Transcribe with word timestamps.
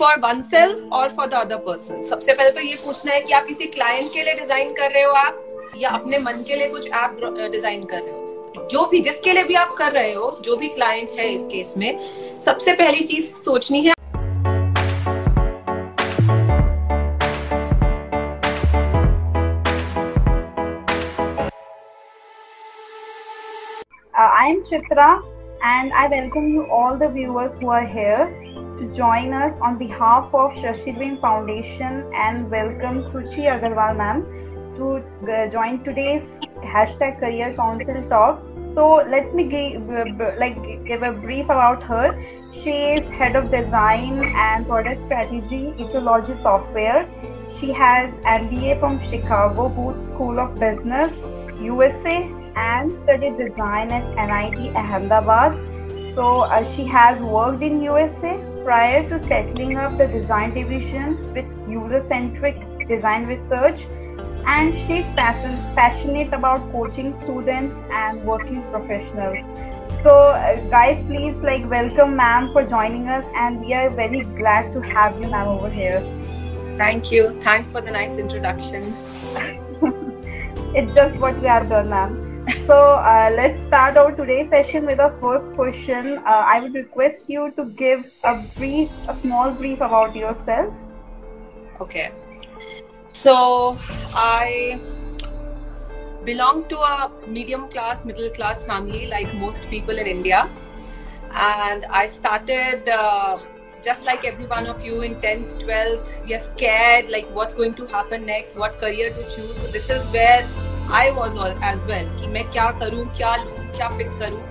For 0.00 0.16
one 0.16 0.40
self 0.42 0.92
और 0.92 1.08
for 1.08 1.26
the 1.26 1.34
other 1.34 1.56
person 1.56 2.02
सबसे 2.02 2.32
पहले 2.32 2.50
तो 2.50 2.60
ये 2.60 2.74
पूछना 2.84 3.12
है 3.12 3.20
कि 3.20 3.32
आप 3.32 3.46
किसी 3.46 3.66
क्लाइंट 3.66 4.12
के 4.12 4.22
लिए 4.22 4.34
डिज़ाइन 4.34 4.72
कर 4.72 4.90
रहे 4.90 5.02
हो 5.02 5.12
आप, 5.12 5.44
या 5.76 5.90
अपने 5.90 6.18
मन 6.18 6.44
के 6.48 6.56
लिए 6.56 6.68
कुछ 6.68 6.86
ऐप 6.86 7.50
डिज़ाइन 7.52 7.84
कर 7.84 8.00
रहे 8.00 8.12
हो? 8.12 8.68
जो 8.70 8.86
भी, 8.86 9.00
जिसके 9.00 9.32
लिए 9.32 9.44
भी 9.44 9.54
आप 9.54 9.74
कर 9.78 9.92
रहे 9.92 10.12
हो, 10.14 10.30
जो 10.44 10.56
भी 10.56 10.68
क्लाइंट 10.68 11.10
है 11.18 11.28
इस 11.34 11.46
केस 11.46 11.74
में, 11.78 12.38
सबसे 12.38 12.72
पहली 12.72 13.04
चीज़ 13.04 13.32
सोचनी 13.44 13.80
है 13.80 13.94
am 24.50 24.62
Chitra 24.64 25.22
and 25.62 25.92
I 25.92 26.08
welcome 26.08 26.48
you 26.48 26.62
all 26.66 26.96
the 26.96 27.08
viewers 27.08 27.52
who 27.60 27.68
are 27.68 27.86
here. 27.86 28.49
To 28.80 28.86
join 28.94 29.34
us 29.34 29.52
on 29.60 29.76
behalf 29.76 30.34
of 30.34 30.52
Shashi 30.52 31.20
Foundation 31.20 32.10
and 32.14 32.50
welcome 32.50 33.02
Suchi 33.12 33.42
Agarwal 33.54 33.94
ma'am 33.94 34.22
to 34.76 35.04
uh, 35.30 35.48
join 35.50 35.84
today's 35.84 36.22
hashtag 36.64 37.20
Career 37.20 37.52
Council 37.56 38.02
talks. 38.08 38.42
So 38.74 39.04
let 39.14 39.34
me 39.34 39.44
give 39.44 39.86
like 40.38 40.56
give 40.86 41.02
a 41.02 41.12
brief 41.12 41.44
about 41.44 41.82
her. 41.82 42.06
She 42.62 42.70
is 42.94 43.00
head 43.18 43.36
of 43.36 43.50
design 43.50 44.24
and 44.34 44.66
product 44.66 45.04
strategy, 45.04 45.74
Ecology 45.78 46.40
Software. 46.40 47.06
She 47.58 47.72
has 47.72 48.08
MBA 48.24 48.80
from 48.80 48.98
Chicago 49.10 49.68
Booth 49.68 50.14
School 50.14 50.40
of 50.40 50.54
Business, 50.54 51.12
USA, 51.60 52.16
and 52.56 52.96
studied 53.02 53.36
design 53.36 53.92
at 53.92 54.08
NID 54.30 54.74
Ahmedabad. 54.74 55.66
So 56.14 56.40
uh, 56.40 56.64
she 56.72 56.86
has 56.86 57.20
worked 57.20 57.62
in 57.62 57.82
USA 57.82 58.49
prior 58.64 59.08
to 59.08 59.22
settling 59.26 59.76
up 59.76 59.96
the 59.98 60.06
design 60.06 60.54
division 60.54 61.16
with 61.34 61.46
user-centric 61.68 62.88
design 62.88 63.26
research 63.26 63.86
and 64.46 64.74
she's 64.74 65.04
passion, 65.16 65.56
passionate 65.74 66.32
about 66.32 66.70
coaching 66.72 67.16
students 67.16 67.74
and 67.90 68.24
working 68.24 68.62
professionals. 68.70 69.38
So 70.02 70.10
uh, 70.10 70.56
guys, 70.70 71.04
please 71.06 71.34
like 71.42 71.68
welcome 71.68 72.16
ma'am 72.16 72.50
for 72.52 72.64
joining 72.64 73.08
us 73.08 73.24
and 73.34 73.60
we 73.60 73.74
are 73.74 73.90
very 73.90 74.22
glad 74.38 74.72
to 74.72 74.80
have 74.80 75.20
you 75.20 75.28
ma'am 75.28 75.48
over 75.48 75.70
here. 75.70 76.00
Thank 76.76 77.12
you. 77.12 77.38
Thanks 77.40 77.70
for 77.70 77.80
the 77.80 77.90
nice 77.90 78.18
introduction. 78.18 78.82
it's 80.74 80.94
just 80.96 81.18
what 81.20 81.40
we 81.40 81.48
have 81.48 81.68
done 81.68 81.90
ma'am. 81.90 82.29
So 82.66 82.76
uh, 82.76 83.30
let's 83.34 83.58
start 83.66 83.96
our 83.96 84.12
today's 84.12 84.48
session 84.50 84.86
with 84.86 85.00
our 85.00 85.16
first 85.20 85.52
question. 85.54 86.18
Uh, 86.18 86.44
I 86.52 86.60
would 86.60 86.74
request 86.74 87.24
you 87.28 87.52
to 87.56 87.64
give 87.64 88.12
a 88.24 88.42
brief, 88.56 88.90
a 89.08 89.16
small 89.20 89.50
brief 89.50 89.80
about 89.80 90.14
yourself. 90.14 90.72
Okay. 91.80 92.12
So 93.08 93.76
I 94.14 94.80
belong 96.24 96.68
to 96.68 96.78
a 96.78 97.10
medium 97.26 97.68
class, 97.68 98.04
middle 98.04 98.30
class 98.30 98.64
family 98.64 99.06
like 99.06 99.32
most 99.34 99.68
people 99.70 99.98
in 99.98 100.06
India. 100.06 100.50
And 101.32 101.86
I 101.86 102.08
started 102.08 102.88
uh, 102.88 103.38
just 103.82 104.04
like 104.04 104.24
every 104.24 104.46
one 104.46 104.66
of 104.66 104.84
you 104.84 105.00
in 105.02 105.14
10th, 105.16 105.62
12th, 105.62 106.26
we 106.26 106.34
are 106.34 106.38
scared 106.38 107.10
like 107.10 107.28
what's 107.30 107.54
going 107.54 107.74
to 107.74 107.86
happen 107.86 108.26
next, 108.26 108.56
what 108.56 108.78
career 108.78 109.10
to 109.14 109.22
choose. 109.34 109.58
So 109.58 109.66
this 109.68 109.88
is 109.88 110.08
where 110.10 110.46
I 110.92 111.10
was 111.10 111.38
all 111.38 111.54
as 111.64 111.86
well 111.86 112.08
कि 112.20 112.26
मैं 112.28 112.44
क्या 112.50 112.70
करूँ, 112.80 113.04
क्या 113.16 113.34
लू, 113.36 113.50
क्या 113.76 113.88
pick 113.96 114.18
करूँ। 114.20 114.42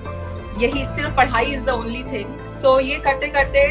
यही 0.62 0.86
सिर्फ़ 0.86 1.16
पढ़ाई 1.16 1.46
is 1.46 1.64
the 1.64 1.70
only 1.72 2.04
thing 2.04 2.42
so 2.46 2.80
ये 2.80 2.96
करते 3.00 3.28
करते 3.30 3.68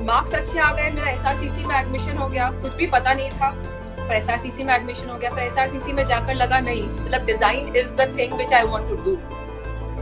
मार्क्स 0.00 0.34
अच्छे 0.34 0.58
आ 0.60 0.72
गए, 0.72 0.90
मेरा 0.90 1.10
एस 1.10 1.64
में 1.66 1.74
एडमिशन 1.76 2.16
हो 2.16 2.28
गया। 2.28 2.50
कुछ 2.62 2.74
भी 2.74 2.86
पता 2.88 3.14
नहीं 3.14 3.30
था, 3.30 3.50
पर 3.98 4.14
एस 4.14 4.56
में 4.58 4.74
एडमिशन 4.74 5.08
हो 5.10 5.16
गया। 5.18 5.30
पर 5.30 5.42
एस 5.42 5.58
आर 5.58 5.68
सी 5.68 5.80
सी 5.80 5.92
में 5.92 6.04
जाकर 6.04 6.34
लगा, 6.34 6.60
नहीं 6.60 6.82
मतलब 6.84 7.24
design 7.26 7.76
is 7.76 7.94
the 7.94 8.14
thing 8.18 8.32
which 8.38 8.52
I 8.52 8.62
want 8.64 8.88
to 8.88 8.96
do 9.04 9.16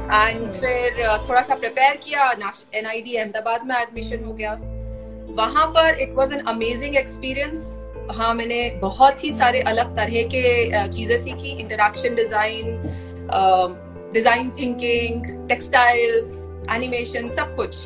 and 0.07 0.53
फिर 0.53 1.07
थोड़ा 1.29 1.41
सा 1.43 1.55
प्रिपेयर 1.55 1.97
किया 2.05 2.31
एन 2.75 2.87
आई 2.87 3.01
डी 3.01 3.17
अहमदाबाद 3.17 3.67
में 3.67 3.77
एडमिशन 3.77 4.25
हो 4.25 4.33
गया। 4.35 4.53
वहाँ 5.39 5.67
पर 5.69 5.99
it 6.01 6.13
was 6.17 6.35
an 6.35 6.41
amazing 6.49 6.97
experience 6.97 7.67
हाँ 8.11 8.33
मैंने 8.35 8.59
बहुत 8.81 9.23
ही 9.25 9.33
सारे 9.33 9.61
अलग 9.69 9.95
तरह 9.97 10.23
के 10.35 10.89
चीज़ें 10.89 11.21
सीखी। 11.23 11.51
Interaction 11.61 12.15
design 12.15 12.83
design 14.15 14.51
thinking 14.51 15.25
textiles 15.49 16.35
animation 16.75 17.29
सब 17.29 17.55
कुछ। 17.57 17.77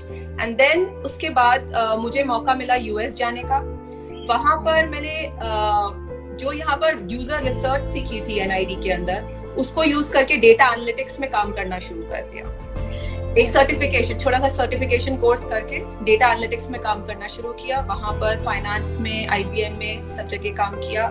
एंड 0.40 0.56
देन 0.56 0.84
उसके 1.04 1.30
बाद 1.30 1.72
uh, 1.72 1.98
मुझे 1.98 2.24
मौका 2.24 2.54
मिला 2.54 2.74
यूएस 2.74 3.16
जाने 3.16 3.42
का। 3.44 3.58
वहाँ 4.28 4.56
पर 4.64 4.88
मैंने 4.88 5.16
uh, 5.26 6.38
जो 6.40 6.52
यहाँ 6.52 6.76
पर 6.76 7.06
यूज़र 7.10 7.42
रिसर्च 7.44 7.86
सीखी 7.86 8.20
थी 8.20 8.38
एनआईडी 8.40 8.76
के 8.82 8.90
अंदर 8.92 9.54
उसको 9.58 9.84
यूज़ 9.84 10.12
करके 10.12 10.36
डेटा 10.36 10.72
एनालिटिक्स 10.72 11.20
में 11.20 11.30
काम 11.30 11.52
करना 11.52 11.78
शुरू 11.78 12.02
कर 12.02 12.30
दिया। 12.30 12.44
एक 13.30 13.48
सर्टिफिकेशन 13.48 14.18
छोटा 14.18 14.38
सा 14.38 14.48
सर्टिफिकेशन 14.48 15.16
कोर्स 15.16 15.44
करके 15.44 15.78
डेटा 16.04 16.28
एनालिटिक्स 16.28 16.70
में 16.70 16.80
काम 16.82 17.04
करना 17.06 17.26
शुरू 17.28 17.52
किया। 17.54 17.80
वहाँ 17.88 18.12
पर 18.20 18.42
फाइनेंस 18.44 18.96
में 19.00 19.28
आईबीएम 19.28 19.76
में 19.78 20.08
सब 20.16 20.26
जगह 20.28 20.54
काम 20.56 20.74
किया। 20.76 21.04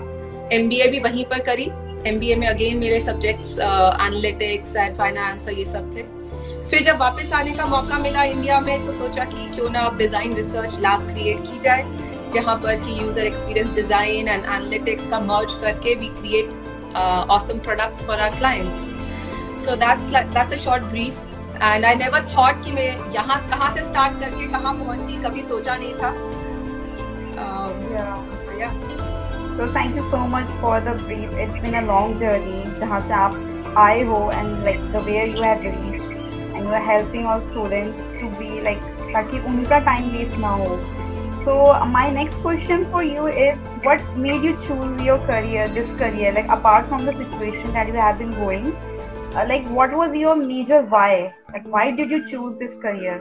एमबीए 0.54 0.88
भी 0.88 1.00
वहीं 1.00 1.26
पर 1.26 1.40
करी। 1.42 1.70
एमबीए 2.10 2.36
में 2.36 2.48
अगेन 2.48 2.78
मेरे 2.78 3.00
सब्जेक्ट्स 3.02 3.58
एनालिटिक्स 3.60 4.76
एंड 4.76 4.98
फाइनेंस 4.98 5.48
और 5.48 5.54
ये 5.54 5.66
सब 5.66 5.96
थे। 5.96 6.04
फिर 6.68 6.84
जब 6.84 6.98
वापस 7.00 7.32
आने 7.34 7.54
का 7.54 7.66
मौका 7.68 8.00
मिला 8.00 8.24
इंडिया 8.26 8.60
में 8.62 8.84
तो 8.84 8.98
सोचा 8.98 9.26
कि 9.26 9.50
क्यों 9.56 9.70
ना 9.70 9.90
डिज़ाइन 9.98 10.34
रिसर्च 10.36 10.78
लैब 10.80 11.08
क्रिएट 11.14 11.42
की 11.42 11.60
जाए, 11.60 11.86
जहाँ 12.34 12.56
पर 12.64 12.76
कि 12.78 13.00
user 13.02 13.26
experience 13.26 13.74
design 13.76 14.28
and 14.28 14.44
analytics 14.44 15.08
का 15.08 15.20
मर्ज 15.22 15.54
करके 15.62 15.96
we 15.96 16.08
create 16.20 16.96
awesome 17.32 17.60
products 17.60 18.06
for 18.06 18.20
our 18.20 18.38
clients 18.38 18.88
so 19.66 19.76
that's 19.78 20.06
that's 20.08 20.54
a 20.54 20.64
short 20.66 20.84
brief 20.86 21.28
and 21.62 21.86
I 21.86 21.96
never 21.96 22.26
thought 22.28 22.64
कि 22.66 22.72
मैं 22.72 22.90
यहाँ 23.14 23.40
कहाँ 23.50 23.74
से 23.76 23.82
स्टार्ट 23.84 24.20
करके 24.20 24.46
कहाँ 24.52 24.74
पहुँची 24.76 25.16
कभी 25.24 25.42
सोचा 25.44 25.76
नहीं 25.76 25.94
था। 25.94 26.12
तो 29.58 29.66
thank 29.76 29.98
you 29.98 30.04
so 30.10 30.18
much 30.28 30.52
for 30.62 30.80
the 30.82 30.96
brief 31.02 31.38
it's 31.40 31.62
been 31.62 31.74
a 31.74 31.82
long 31.86 32.20
journey 32.20 32.80
जहाँ 32.80 33.00
से 33.08 33.14
आप 33.14 33.74
आए 33.78 34.04
हो 34.06 34.20
and 34.34 34.64
like 34.66 34.92
the 34.92 35.04
way 35.06 35.26
you 35.26 35.44
have 35.44 35.62
reach 35.64 36.02
and 36.56 36.64
you 36.64 36.70
are 36.70 36.82
helping 36.82 37.26
all 37.28 37.42
students 37.42 38.14
to 38.22 38.28
be 38.38 38.62
like 38.64 38.80
ताकि 39.14 39.40
उनका 39.50 39.80
टाइम 39.90 40.10
वेस्ट 40.12 40.38
ना 40.40 40.50
हो। 40.62 40.78
So 41.44 41.86
my 41.88 42.12
next 42.12 42.42
question 42.42 42.84
for 42.92 43.04
you 43.06 43.28
is 43.28 43.60
what 43.88 44.02
made 44.18 44.46
you 44.46 44.54
choose 44.68 45.04
your 45.04 45.18
career 45.28 45.68
this 45.74 45.98
career 46.00 46.34
like 46.34 46.52
apart 46.52 46.88
from 46.88 47.06
the 47.06 47.18
situation 47.18 47.74
that 47.74 47.96
you 47.96 48.02
have 48.02 48.18
been 48.18 48.32
going 48.44 48.72
like 49.34 49.68
what 49.68 49.92
was 49.94 50.16
your 50.16 50.36
major 50.36 50.82
why? 50.82 51.34
Like 51.54 51.68
why 51.68 51.92
did 51.92 52.10
you 52.10 52.28
choose 52.28 52.58
this 52.60 52.74
career? 52.82 53.20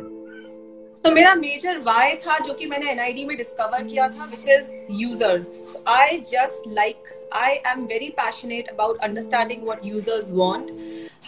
तो 1.05 1.11
मेरा 1.11 1.35
major 1.35 1.79
Y 1.79 2.15
था 2.23 2.39
जो 2.45 2.55
कि 2.55 2.67
मैंने 2.67 2.91
NID 2.91 3.25
में 3.25 3.37
discover 3.37 3.83
किया 3.85 4.09
था 4.09 4.25
which 4.31 4.49
is 4.49 4.73
users 5.01 5.77
I 5.89 6.19
just 6.31 6.69
like 6.69 7.13
I 7.37 7.55
am 7.73 7.85
very 7.91 8.09
passionate 8.17 8.69
about 8.69 8.99
understanding 9.05 9.63
what 9.65 9.85
users 9.85 10.31
want 10.33 10.73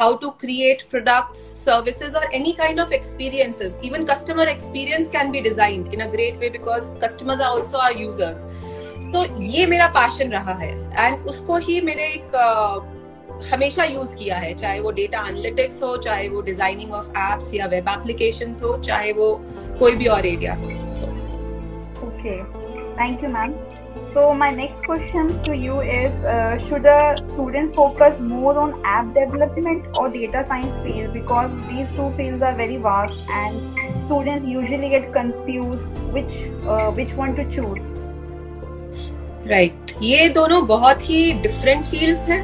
how 0.01 0.17
to 0.23 0.31
create 0.41 0.83
products 0.91 1.41
services 1.65 2.17
और 2.17 2.35
any 2.35 2.53
kind 2.59 2.81
of 2.81 2.93
experiences 2.93 3.81
even 3.85 4.05
customer 4.05 4.49
experience 4.49 5.09
can 5.09 5.31
be 5.31 5.41
designed 5.41 5.95
in 5.95 6.01
a 6.01 6.11
great 6.13 6.39
way 6.39 6.51
because 6.51 6.97
customers 7.05 7.41
are 7.41 7.57
also 7.57 7.79
are 7.79 8.01
users 8.01 8.47
तो 9.13 9.25
ये 9.43 9.67
मेरा 9.67 9.87
passion 9.89 10.33
रहा 10.33 10.55
है. 10.55 10.73
And 10.99 11.29
उसको 11.29 11.57
ही 11.57 11.81
मेरे 11.81 12.07
एक 12.07 12.37
uh, 12.37 13.00
हमेशा 13.49 13.85
यूज़ 13.85 14.17
किया 14.17 14.37
है 14.39 14.53
चाहे 14.55 14.81
वो 14.81 14.91
डेटा 14.93 15.27
एनालिटिक्स 15.29 15.83
हो 15.83 15.97
चाहे 16.05 16.29
वो 16.29 16.41
डिज़ाइनिंग 16.43 16.93
ऑफ़ 16.95 17.11
एप्स 17.19 17.53
या 17.55 17.67
वेब 17.75 17.89
एप्लीकेशन 17.89 18.53
हो 18.63 18.77
चाहे 18.79 19.13
वो 19.13 19.29
कोई 19.79 19.97
भी 19.97 20.07
और 20.15 20.27
एरिया 20.27 20.55
हो 20.55 20.67
okay 22.07 22.39
thank 22.97 23.25
you 23.25 23.31
ma'am 23.31 23.53
so 24.15 24.33
my 24.35 24.51
next 24.53 24.85
question 24.87 25.29
to 25.47 25.53
you 25.55 25.81
is 25.83 26.67
should 26.69 26.87
student 27.19 27.75
focus 27.77 28.19
more 28.23 28.57
on 28.59 28.71
app 28.89 29.13
development 29.15 29.99
और 29.99 30.11
data 30.11 30.43
science 30.43 30.75
field 30.85 31.11
because 31.13 31.51
these 31.67 31.97
two 31.97 32.11
field 32.17 32.45
are 32.45 32.55
very 32.57 32.77
vast 32.89 33.31
and 33.31 34.05
student 34.05 34.49
usually 34.49 34.89
get 34.89 35.11
confuse 35.15 35.79
which 36.15 36.33
which 36.97 37.15
want 37.15 37.37
to 37.37 37.51
choose 37.51 37.99
right 39.49 39.93
ये 40.03 40.29
दोनों 40.29 40.67
बहुत 40.67 41.09
ही 41.11 41.33
different 41.43 41.85
field 41.85 42.19
है। 42.29 42.39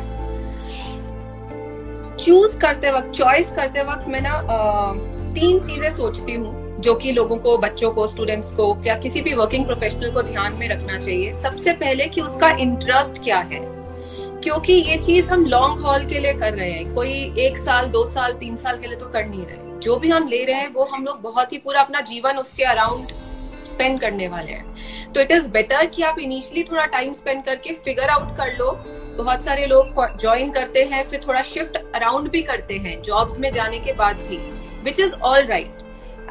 choose 2.26 2.58
करते 2.58 2.90
वक्त 2.90 3.10
choice 3.10 3.50
करते 3.50 3.82
वक्त 3.82 4.04
मैं 4.08 4.20
ना 4.20 4.40
तीन 5.34 5.60
चीज़ें 5.60 5.90
सोचती 5.90 6.32
हूँ, 6.32 6.80
जो 6.80 6.94
कि 6.94 7.12
लोगों 7.12 7.36
को, 7.36 7.58
बच्चों 7.58 7.90
को 7.90 8.06
स्टूडेंट्स 8.06 8.52
को, 8.52 8.82
या 8.86 8.94
किसी 8.94 9.20
भी 9.20 9.34
वर्किंग 9.34 9.66
प्रोफेशनल 9.66 10.10
को 10.10 10.22
ध्यान 10.22 10.52
में 10.52 10.68
रखना 10.68 10.98
चाहिए। 10.98 11.34
सबसे 11.34 11.72
पहले 11.72 12.06
कि 12.06 12.20
उसका 12.20 12.50
इंटरेस्ट 12.50 13.22
क्या 13.24 13.38
है। 13.38 13.60
क्योंकि 14.40 14.72
ये 14.72 14.96
चीज़ 14.96 15.30
हम 15.30 15.44
लॉन्ग 15.44 15.80
हॉल 15.80 16.06
के 16.06 16.18
लिए 16.18 16.34
कर 16.34 16.54
रहे 16.54 16.70
हैं। 16.70 16.94
कोई 16.94 17.34
एक 17.38 17.58
साल, 17.58 17.86
दो 17.86 18.04
साल, 18.04 18.32
तीन 18.32 18.56
साल 18.56 18.78
के 18.78 18.86
लिए 18.86 18.96
तो 18.96 19.06
कर 19.06 19.26
नहीं 19.26 19.46
रहे। 19.46 19.80
जो 19.80 19.96
भी 19.96 20.08
हम 20.08 20.28
ले 20.28 20.44
रहे 20.44 20.56
हैं, 20.56 20.72
वो 20.74 20.84
हम 20.84 21.04
लोग 21.04 21.20
बहुत 21.20 21.52
ही 21.52 21.58
पूरा 21.58 21.80
अपना 21.80 22.00
जीवन 22.00 22.36
उसके 22.36 22.64
अराउंड 22.64 23.08
स्पेंड 23.66 24.00
करने 24.00 24.28
वाले 24.28 24.52
हैं। 24.52 25.12
तो 25.12 25.20
इट 25.20 25.32
इज़ 25.32 25.50
बेटर 25.50 25.86
कि 25.86 26.02
आप 26.02 26.18
इनिशियली 26.18 26.62
थोड़ा 26.62 26.86
टाइम 26.86 27.12
स्पेंड 27.12 27.44
करके 27.44 27.74
फिगर 27.74 28.08
आउट 28.08 28.36
कर 28.36 28.56
लो 28.58 28.70
बहुत 29.16 29.44
सारे 29.44 29.66
लोग 29.66 29.94
ज्वाइन 30.20 30.50
करते 30.52 30.84
हैं, 30.84 31.04
फिर 31.04 31.20
थोड़ा 31.26 31.42
शिफ्ट 31.44 31.76
अराउंड 31.76 32.30
भी 32.30 32.42
करते 32.42 32.76
हैं 32.76 33.00
जॉब्स 33.02 33.38
में 33.40 33.50
जाने 33.52 33.78
के 33.80 33.92
बाद 33.94 34.16
भी 34.26 34.36
which 34.84 35.00
is 35.00 35.14
all 35.14 35.46
right 35.46 35.82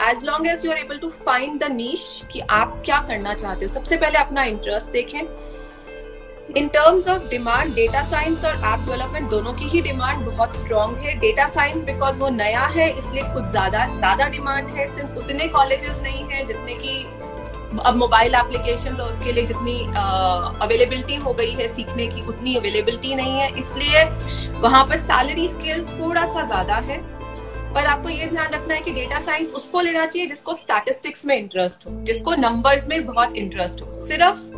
as 0.03 0.23
long 0.25 0.47
as 0.47 0.65
you 0.65 0.71
are 0.71 0.77
able 0.77 0.97
to 0.97 1.09
find 1.09 1.59
the 1.63 1.71
niche 1.71 2.21
कि 2.31 2.39
आप 2.51 2.81
क्या 2.85 2.99
करना 3.07 3.33
चाहते 3.33 3.65
हो। 3.65 3.71
सबसे 3.73 3.97
पहले 3.97 4.19
अपना 4.19 4.43
इंटरेस्ट 4.45 4.91
देखें। 4.91 5.19
In 6.57 6.67
terms 6.67 7.07
of 7.09 7.27
demand 7.29 7.73
data 7.75 8.01
science 8.09 8.43
और 8.45 8.55
ऐप 8.55 8.79
डेवलपमेंट 8.79 9.29
दोनों 9.29 9.53
की 9.53 9.65
ही 9.67 9.81
डिमांड 9.81 10.25
बहुत 10.25 10.55
स्ट्रॉन्ग 10.55 10.97
है। 10.97 11.15
डेटा 11.19 11.47
साइंस 11.49 11.83
बिकॉज़ 11.83 12.19
वो 12.19 12.29
नया 12.31 12.65
है, 12.67 12.89
इसलिए 12.89 13.23
कुछ 13.33 13.43
ज़्यादा 13.45 13.85
ज़्यादा 13.95 14.27
डिमांड 14.27 14.67
है 14.69 14.93
सिंस 14.95 15.13
उतने 15.17 15.47
कॉलेजेस 15.49 16.01
नहीं 16.03 16.23
है, 16.25 16.43
जितने 16.45 16.73
की 16.75 17.03
अब 17.79 17.95
मोबाइल 17.95 18.35
एप्लीकेशन 18.35 18.95
और 18.95 19.09
उसके 19.09 19.31
लिए 19.31 19.45
जितनी 19.45 19.77
अवेलेबिलिटी 20.61 21.15
हो 21.17 21.33
गई 21.33 21.51
है 21.53 21.67
सीखने 21.67 22.07
की 22.07 22.21
उतनी 22.27 22.55
अवेलेबिलिटी 22.55 23.15
नहीं 23.15 23.39
है। 23.39 23.49
इसलिए 23.57 24.03
वहाँ 24.61 24.85
पर 24.85 24.97
सैलरी 24.99 25.47
स्केल 25.49 25.83
थोड़ा 25.85 26.25
सा 26.25 26.43
ज़्यादा 26.43 26.75
है 26.89 26.97
पर 27.73 27.85
आपको 27.85 28.09
ये 28.09 28.27
ध्यान 28.27 28.53
रखना 28.53 28.73
है 28.73 28.81
कि 28.81 28.91
डेटा 28.93 29.19
साइंस 29.21 29.53
उसको 29.53 29.81
लेना 29.81 30.05
चाहिए 30.05 30.27
जिसको 30.27 30.53
स्टैटिस्टिक्स 30.55 31.25
में 31.25 31.37
इंटरेस्ट 31.37 31.85
हो 31.85 31.91
जिसको 32.03 32.35
नंबर्स 32.35 32.87
में 32.89 33.05
बहुत 33.05 33.35
इंटरेस्ट 33.37 33.81
हो। 33.81 33.91
सिर्फ़ 33.93 34.51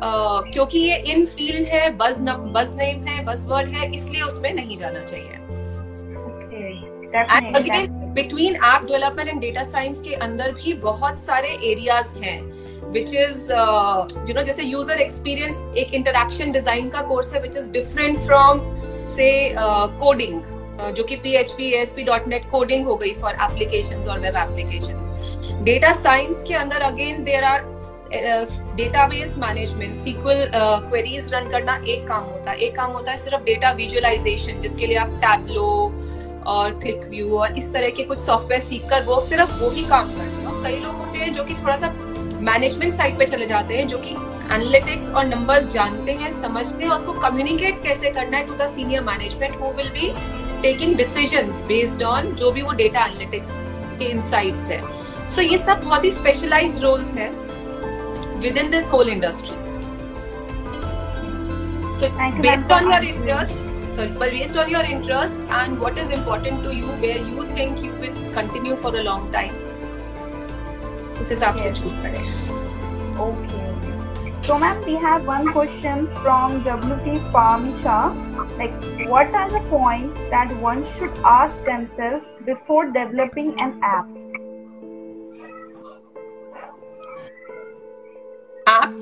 Uh, 0.00 0.40
क्योंकि 0.52 0.78
ये 0.78 0.96
इन 1.12 1.24
फ़ील्ड 1.26 1.66
है 1.68 1.88
बज 1.96 2.18
न, 2.20 2.32
बज 2.52 2.74
नेम 2.76 3.02
है 3.06 3.24
बज 3.24 3.44
वर्ड 3.48 3.68
है 3.68 3.90
इसलिए 3.94 4.22
उसमें 4.22 4.52
नहीं 4.54 4.76
जाना 4.76 5.02
चाहिए। 5.04 5.36
Between 8.14 8.54
app 8.56 8.82
development 8.82 9.28
and 9.28 9.40
data 9.40 9.64
science 9.64 10.00
के 10.02 10.14
अंदर 10.16 10.52
भी 10.52 10.72
बहुत 10.84 11.18
सारे 11.18 11.48
एरियाज़ 11.64 12.16
हैं। 12.18 12.40
विच 12.92 13.14
इज़ 13.14 13.50
यू 13.50 14.34
नो 14.34 14.42
जैसे 14.42 14.62
यूज़र 14.62 15.00
एक्सपीरियंस 15.00 15.76
एक 15.78 15.94
इंटरेक्शन 15.94 16.52
डिज़ाइन 16.52 16.88
का 16.90 17.02
कोर्स 17.08 17.32
है 17.34 17.42
विच 17.42 17.56
इज़ 17.56 17.70
डिफरेंट 17.72 18.18
फ्रॉम 18.26 18.60
से 19.08 19.28
कोडिंग 19.56 20.40
जो 20.94 21.04
कि 21.04 21.16
P 21.16 21.34
H 21.36 21.50
P 21.50 21.70
S 21.74 21.92
P 21.94 22.02
dot 22.02 22.28
net 22.28 22.50
coding 22.50 22.86
हो 22.86 22.96
गई 22.96 23.12
फॉर 23.20 23.36
एप्लीकेशन 23.42 24.08
और 24.10 24.20
वेब 24.20 24.36
एप्लीकेशन 24.38 25.62
डेटा 25.64 25.92
साइंस 25.94 26.42
के 26.48 26.54
अंदर 26.54 26.82
again 26.82 27.24
there 27.24 27.44
are 27.44 27.68
database 28.76 29.34
management 29.38 29.94
SQL 29.94 30.50
queries 30.54 31.32
run 31.34 31.50
करना 31.50 31.74
एक 31.86 32.06
काम 32.06 32.22
होता 32.22 32.50
है। 32.50 32.56
एक 32.58 32.74
काम 32.76 32.92
होता 32.92 33.10
है 33.10 33.16
सिर्फ़ 33.18 33.42
डेटा 33.44 33.70
विजुअलाइजेशन 33.72 34.60
जिसके 34.60 34.86
लिए 34.86 34.96
आप 34.96 35.10
टैबलो 35.24 35.66
और 36.46 36.78
क्लिक 36.80 37.04
व्यू 37.10 37.36
और 37.38 37.58
इस 37.58 37.72
तरह 37.72 37.90
के 37.90 38.02
कुछ 38.04 38.20
सॉफ्टवेयर 38.20 38.60
सीख 38.60 38.88
कर 38.90 39.04
वो 39.04 39.20
सिर्फ़ 39.20 39.52
वो 39.60 39.70
ही 39.70 39.84
काम 39.88 40.08
करते 40.08 40.42
हैं। 40.42 40.62
कई 40.64 40.78
लोग 40.78 40.96
होते 40.96 41.18
हैं 41.18 41.32
जो 41.32 41.44
कि 41.44 41.54
थोड़ा 41.54 41.76
सा 41.76 41.88
मैनेजमेंट 42.42 42.92
साइड 42.94 43.18
पे 43.18 43.26
चले 43.26 43.46
जाते 43.46 43.76
हैं 43.76 43.86
जो 43.88 43.98
कि 43.98 44.10
एनालिटिक्स 44.10 45.10
और 45.10 45.26
नंबर्स 45.26 45.66
जानते 45.72 46.12
हैं 46.12 46.30
समझते 46.32 46.84
हैं 46.84 46.90
उसको 46.90 47.12
कम्युनिकेट 47.20 47.82
कैसे 47.82 48.10
करना 48.10 48.36
है 48.36 48.46
to 48.46 48.54
the 48.54 48.66
senior 48.70 49.02
management 49.04 49.60
who 49.60 49.72
will 49.72 49.90
be 49.90 50.12
taking 50.62 50.94
decision 50.96 51.50
based 51.68 52.02
on 52.02 52.32
जो 52.34 52.50
भी 52.52 52.62
वो 52.62 52.72
डेटा 52.72 53.04
एनालिटिक्स 53.06 53.54
के 53.98 54.04
इनसाइट्स 54.04 54.68
है। 54.70 54.80
सो 54.80 55.40
so, 55.42 55.50
ये 55.50 55.58
सब 55.58 55.80
बहुत 55.84 56.04
ही 56.04 56.10
स्पेशलाइज 56.10 56.80
रोल्स 56.82 57.14
है 57.16 57.30
within 58.58 58.70
this 58.70 58.90
whole 58.92 59.08
industry 59.08 59.58
based 62.40 62.72
on 62.72 62.92
your 62.92 63.04
interest 63.04 63.68
sorry 63.96 64.10
based 64.20 64.56
on 64.58 64.70
your 64.70 64.84
interest 64.84 65.40
and 65.52 65.78
what 65.78 65.98
is 65.98 66.12
important 66.12 66.62
to 66.64 66.70
you 66.70 66.86
where 67.00 67.26
you 67.26 67.44
think 67.56 67.84
you 67.84 67.92
will 67.92 68.34
continue 68.34 68.76
for 68.76 68.96
a 68.96 69.02
long 69.02 69.32
time 69.32 69.69
उस 71.20 71.30
हिसाब 71.30 71.56
से 71.56 71.70
choose 71.72 71.94
करें. 71.96 72.22
Okay. 73.20 73.66
So, 74.42 74.56
ma'am, 74.56 74.78
we 74.82 74.94
have 74.96 75.26
one 75.26 75.52
question 75.52 76.06
from 76.16 76.54
WT 76.62 77.18
Pamisha. 77.32 77.98
Like, 78.56 79.08
what 79.08 79.34
are 79.34 79.48
the 79.48 79.60
points 79.68 80.24
that 80.30 80.54
one 80.62 80.82
should 80.94 81.20
ask 81.32 81.60
themselves 81.64 82.24
before 82.46 82.86
developing 82.92 83.54
an 83.60 83.78
app? 83.82 84.16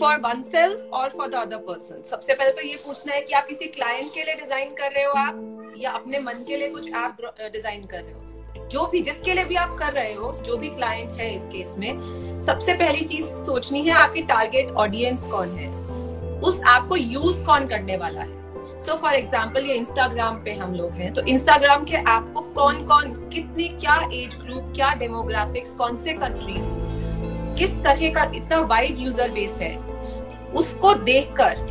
For 0.01 0.17
one 0.21 0.43
self 0.43 0.93
और 0.95 1.11
for 1.11 1.29
the 1.29 1.35
other 1.35 1.57
person 1.67 2.03
सबसे 2.07 2.35
पहले 2.35 2.53
तो 2.53 2.63
ये 2.63 2.77
पूछना 2.85 3.15
है 3.15 3.21
कि 3.21 3.35
आप 3.35 3.47
किसी 3.47 3.67
क्लाइंट 3.69 4.13
के 4.15 4.25
लिए 4.25 4.35
डिज़ाइन 4.35 4.75
कर 4.79 4.93
रहे 4.93 5.05
हो 5.05 5.13
आप 5.19 5.75
या 5.79 5.91
अपने 5.91 6.19
मन 6.21 6.45
के 6.49 6.57
लिए 6.57 6.69
कुछ 6.69 6.89
ऐप 6.89 7.51
डिज़ाइन 7.53 7.87
कर 7.87 8.03
रहे 8.03 8.13
हो 8.13 8.28
जो 8.71 8.87
भी 8.87 9.01
जिसके 9.03 9.35
लिए 9.35 9.45
भी 9.45 9.55
आप 9.57 9.77
कर 9.79 9.93
रहे 9.93 10.13
हो, 10.15 10.33
जो 10.47 10.57
भी 10.57 10.69
क्लाइंट 10.69 11.11
है 11.11 11.35
इस 11.35 11.47
केस 11.47 11.75
में, 11.79 12.41
सबसे 12.41 12.75
पहली 12.75 13.05
चीज़ 13.05 13.27
सोचनी 13.45 13.81
है 13.83 13.93
आपके 13.97 14.23
टारगेट 14.25 14.71
ऑडियंस 14.77 15.27
कौन 15.27 15.49
है। 15.51 15.69
उस 16.41 16.61
ऐप 16.69 16.89
को 16.89 16.97
यूज़ 16.97 17.45
कौन 17.45 17.67
करने 17.69 17.97
वाला 17.97 18.21
है। 18.21 18.37
सो 18.81 18.97
फॉर 18.97 19.15
एग्ज़ाम्पल 19.15 19.65
ये 19.67 19.75
इंस्टाग्राम 19.75 20.37
पे 20.45 20.53
हम 20.55 20.75
लोग 20.75 20.93
हैं 20.93 21.13
तो 21.15 21.23
इंस्टाग्राम 21.27 21.85
के 21.85 21.95
ऐप 21.95 22.33
को 22.35 22.41
कौन 22.55 22.85
कौन 22.87 23.13
कितने, 23.33 23.69
क्या 23.71 23.97
एज 24.15 24.35
ग्रुप 24.37 24.73
क्या 24.77 24.93
डेमोग्राफिक्स 24.97 25.75
कौन 25.77 25.97
से 25.97 26.13
कंट्रीज़ 26.15 26.77
किस 27.59 27.75
तरह 27.85 28.09
का 28.15 28.31
इतना 28.35 28.61
वाइड 28.67 29.01
यूज़र 29.01 29.31
बेस 29.31 29.59
है, 29.61 29.77
उसको 30.55 30.95
देखकर 30.95 31.67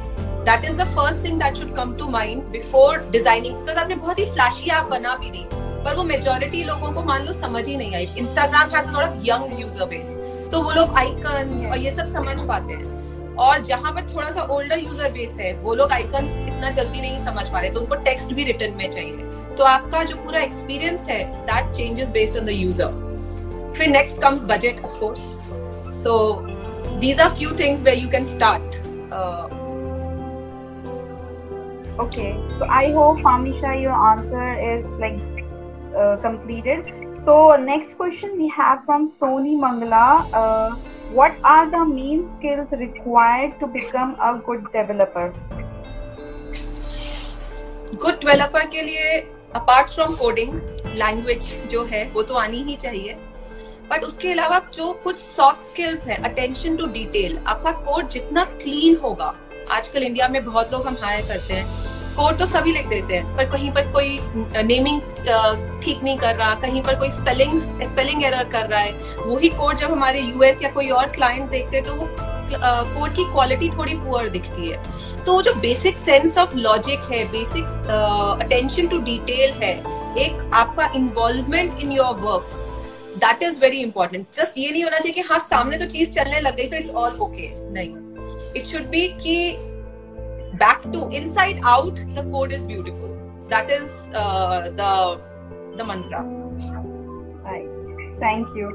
that 0.45 0.65
is 0.65 0.77
the 0.77 0.87
first 0.95 1.23
thing 1.25 1.39
that 1.39 1.55
should 1.57 1.75
come 1.75 1.95
to 1.97 2.07
mind 2.09 2.43
before 2.51 2.97
designing 3.11 3.55
because 3.55 3.77
आपने 3.77 3.95
बहुत 3.95 4.19
ही 4.19 4.25
फ्लैशी 4.25 4.69
ऐप 4.71 4.85
बना 4.89 5.15
भी 5.15 5.29
दी। 5.29 5.45
पर 5.85 5.95
वो 5.95 6.03
मेजोरिटी 6.03 6.63
लोगों 6.63 6.91
को 6.91 7.03
मान 7.03 7.25
लो 7.25 7.33
समझ 7.33 7.67
ही 7.67 7.77
नहीं 7.77 7.95
आई। 7.95 8.07
Instagram 8.17 8.69
has 8.75 8.91
lot 8.91 9.03
of 9.03 9.25
young 9.25 9.59
user 9.59 9.85
base 9.85 10.17
तो 10.51 10.61
वो 10.63 10.71
लोग 10.73 10.97
आइकन्स 10.97 11.65
और 11.65 11.77
ये 11.77 11.91
सब 11.91 12.05
समझ 12.13 12.39
पाते 12.47 12.73
हैं। 12.73 13.35
और 13.45 13.63
जहाँ 13.63 13.91
पर 13.93 14.07
थोड़ा 14.13 14.29
सा 14.31 14.41
ओल्डर 14.53 14.79
यूज़र 14.79 15.11
बेस 15.11 15.37
है 15.39 15.53
वो 15.63 15.73
लोग 15.75 15.91
आइकन्स 15.91 16.35
इतना 16.37 16.69
जल्दी 16.71 17.01
नहीं 17.01 17.19
समझ 17.25 17.47
पाते 17.49 17.69
तो 17.69 17.79
उनको 17.79 17.95
टेक्स्ट 18.05 18.33
भी 18.33 18.43
रिटर्न 18.43 18.73
में 18.77 18.89
चाहिए। 18.91 19.55
तो 19.57 19.63
आपका 19.65 20.03
जो 20.03 20.15
पूरा 20.15 20.39
एक्सपीरियंस 20.41 21.09
है 21.09 21.23
that 21.45 21.71
changes 21.75 22.11
based 22.11 22.39
on 22.39 22.45
the 22.45 22.49
user 22.49 23.73
फिर 23.77 23.87
next 23.87 24.21
comes 24.21 24.45
budget 24.49 24.83
of 24.85 24.99
course 24.99 25.21
these 27.01 27.19
are 27.23 27.29
few 27.39 27.49
things 27.57 27.81
where 27.85 27.97
you 27.97 28.07
can 28.11 28.23
start. 28.25 28.75
Uh, 29.11 29.47
okay, 32.03 32.29
so 32.59 32.69
I 32.77 32.91
hope 32.95 33.19
Amisha, 33.31 33.73
your 33.81 33.97
answer 34.05 34.47
is 34.67 34.87
like 35.03 35.36
uh, 35.97 36.17
completed. 36.17 36.93
So 37.25 37.55
next 37.55 37.95
question 37.97 38.37
we 38.37 38.47
have 38.49 38.85
from 38.85 39.11
Sony 39.11 39.55
Mangala. 39.57 40.03
Uh, 40.33 40.75
what 41.11 41.35
are 41.43 41.69
the 41.69 41.83
main 41.85 42.29
skills 42.37 42.71
required 42.71 43.59
to 43.59 43.67
become 43.67 44.15
a 44.21 44.41
good 44.45 44.65
developer? 44.71 45.33
Good 47.97 48.19
developer 48.19 48.67
के 48.71 48.81
लिए 48.81 49.21
apart 49.55 49.89
from 49.89 50.15
coding, 50.17 50.59
language 50.97 51.49
जो 51.71 51.83
है 51.85 52.03
वो 52.13 52.23
तो 52.23 52.35
आनी 52.35 52.63
ही 52.63 52.75
चाहिए 52.75 53.17
but 53.89 54.03
उसके 54.03 54.31
अलावा 54.31 54.59
जो 54.73 54.91
कुछ 55.03 55.15
सॉफ्ट 55.15 55.61
स्किल्स 55.61 56.07
है 56.07 56.15
अटेंशन 56.31 56.75
टू 56.77 56.85
डिटेल 56.93 57.37
आपका 57.47 57.71
कोड 57.71 58.09
जितना 58.09 58.43
क्लीन 58.45 58.97
होगा 59.03 59.33
आजकल 59.71 60.03
इंडिया 60.03 60.27
में 60.27 60.43
बहुत 60.45 60.71
लोग 60.73 60.87
हम 60.87 60.97
हायर 61.01 61.27
करते 61.27 61.53
हैं 61.53 61.96
कोड 62.17 62.37
तो 62.37 62.45
सभी 62.45 62.71
लिख 62.73 62.87
देते 62.87 63.15
हैं, 63.15 63.35
पर 63.37 63.49
कहीं 63.49 63.71
पर 63.71 63.91
कोई 63.91 64.19
नेमिंग 64.63 65.01
ठीक 65.83 66.03
नहीं 66.03 66.17
कर 66.17 66.35
रहा, 66.35 66.53
कहीं 66.61 66.81
पर 66.83 66.95
कोई 66.99 67.09
स्पेलिंग 67.11 67.57
स्पेलिंग 67.89 68.23
एरर 68.25 68.43
कर 68.51 68.67
रहा 68.67 68.79
है, 68.79 68.91
वही 69.17 69.49
कोड 69.49 69.75
जब 69.77 69.91
हमारे 69.91 70.21
यूएस 70.21 70.63
या 70.63 70.71
कोई 70.71 70.89
और 70.91 71.09
क्लाइंट 71.11 71.49
देखते 71.51 71.81
तो 71.81 71.95
कोड 72.49 73.15
की 73.15 73.23
क्वालिटी 73.23 73.69
थोड़ी 73.69 73.95
पुअर 73.95 74.29
दिखती 74.29 74.69
है। 74.69 75.23
तो 75.25 75.41
जो 75.41 75.53
बेसिक 75.61 75.97
सेंस 75.97 76.37
ऑफ़ 76.37 76.55
लॉजिक 76.57 77.11
है 77.11 77.23
बेसिक 77.31 77.65
अटेंशन 78.43 78.87
टू 78.87 78.99
डिटेल 78.99 79.51
है, 79.63 79.73
एक 80.17 80.51
आपका 80.55 80.91
involvement 80.95 81.79
in 81.81 81.91
your 81.91 82.13
work 82.21 82.53
that 83.17 83.43
is 83.43 83.59
very 83.61 83.81
important 83.81 84.25
just 84.35 84.57
ये 84.57 84.71
नहीं 84.71 84.83
होना 84.83 84.97
चाहिए 84.97 85.13
कि 85.13 85.21
हाँ 85.29 85.39
सामने 85.49 85.77
तो 85.77 85.85
चीज़ 85.89 86.09
चलने 86.11 86.39
लग 86.41 86.55
गई 86.55 86.67
तो 86.67 86.77
इट्स 86.77 86.91
ऑल 86.91 87.17
ओके 87.21 87.49
नहीं. 87.73 87.89
इट 88.55 88.65
शुड 88.65 88.89
बी 88.89 89.07
कि 89.23 89.35
back 90.57 90.83
to 90.91 91.07
inside 91.09 91.59
out 91.63 91.95
the 92.13 92.23
code 92.23 92.51
is 92.51 92.65
beautiful. 92.65 93.13
That 93.49 93.69
is 93.69 94.09
uh, 94.13 94.69
the 94.81 95.21
the 95.77 95.85
mantra. 95.85 96.23
Right. 97.43 97.69
Thank 98.19 98.55
you. 98.55 98.69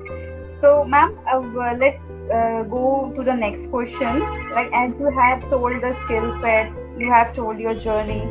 So 0.60 0.84
ma'am 0.84 1.18
uh, 1.26 1.74
let's 1.78 2.10
uh, 2.32 2.62
go 2.62 3.12
to 3.16 3.24
the 3.24 3.34
next 3.34 3.68
question. 3.70 4.20
Like 4.54 4.70
as 4.72 4.94
you 4.98 5.10
have 5.10 5.48
told 5.50 5.82
the 5.82 5.96
skill 6.04 6.38
set 6.40 6.72
you 6.98 7.10
have 7.12 7.34
told 7.34 7.58
your 7.58 7.74
journey. 7.74 8.22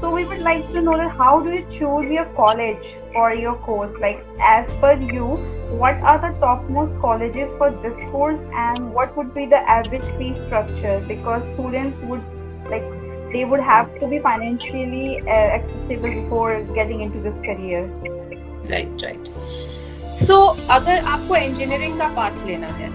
So 0.00 0.10
we 0.14 0.24
would 0.24 0.40
like 0.40 0.66
to 0.72 0.80
know 0.80 0.96
that 0.96 1.16
how 1.16 1.40
do 1.40 1.52
you 1.52 1.62
choose 1.70 2.10
your 2.10 2.26
college 2.36 2.94
for 3.12 3.34
your 3.34 3.56
course? 3.68 3.92
Like 4.00 4.24
as 4.40 4.70
per 4.82 4.92
you 4.92 5.38
what 5.82 5.96
are 6.10 6.18
the 6.18 6.38
topmost 6.40 6.98
colleges 6.98 7.50
for 7.58 7.70
this 7.82 7.94
course 8.10 8.40
and 8.52 8.92
what 8.94 9.14
would 9.16 9.34
be 9.34 9.44
the 9.46 9.56
average 9.56 10.06
fee 10.16 10.34
structure? 10.46 11.04
Because 11.06 11.42
students 11.54 12.00
would 12.02 12.22
they 13.32 13.44
would 13.44 13.60
have 13.60 13.88
to 14.00 14.06
be 14.06 14.18
financially 14.20 15.20
uh, 15.20 15.56
acceptable 15.56 16.12
before 16.12 16.62
getting 16.74 17.00
into 17.00 17.20
this 17.20 17.34
career. 17.44 17.82
Right, 18.68 19.02
right. 19.02 19.28
So 20.12 20.38
अगर 20.70 21.04
आपको 21.06 21.36
engineering 21.36 21.98
का 21.98 22.14
path 22.16 22.46
लेना 22.46 22.68
है 22.78 22.90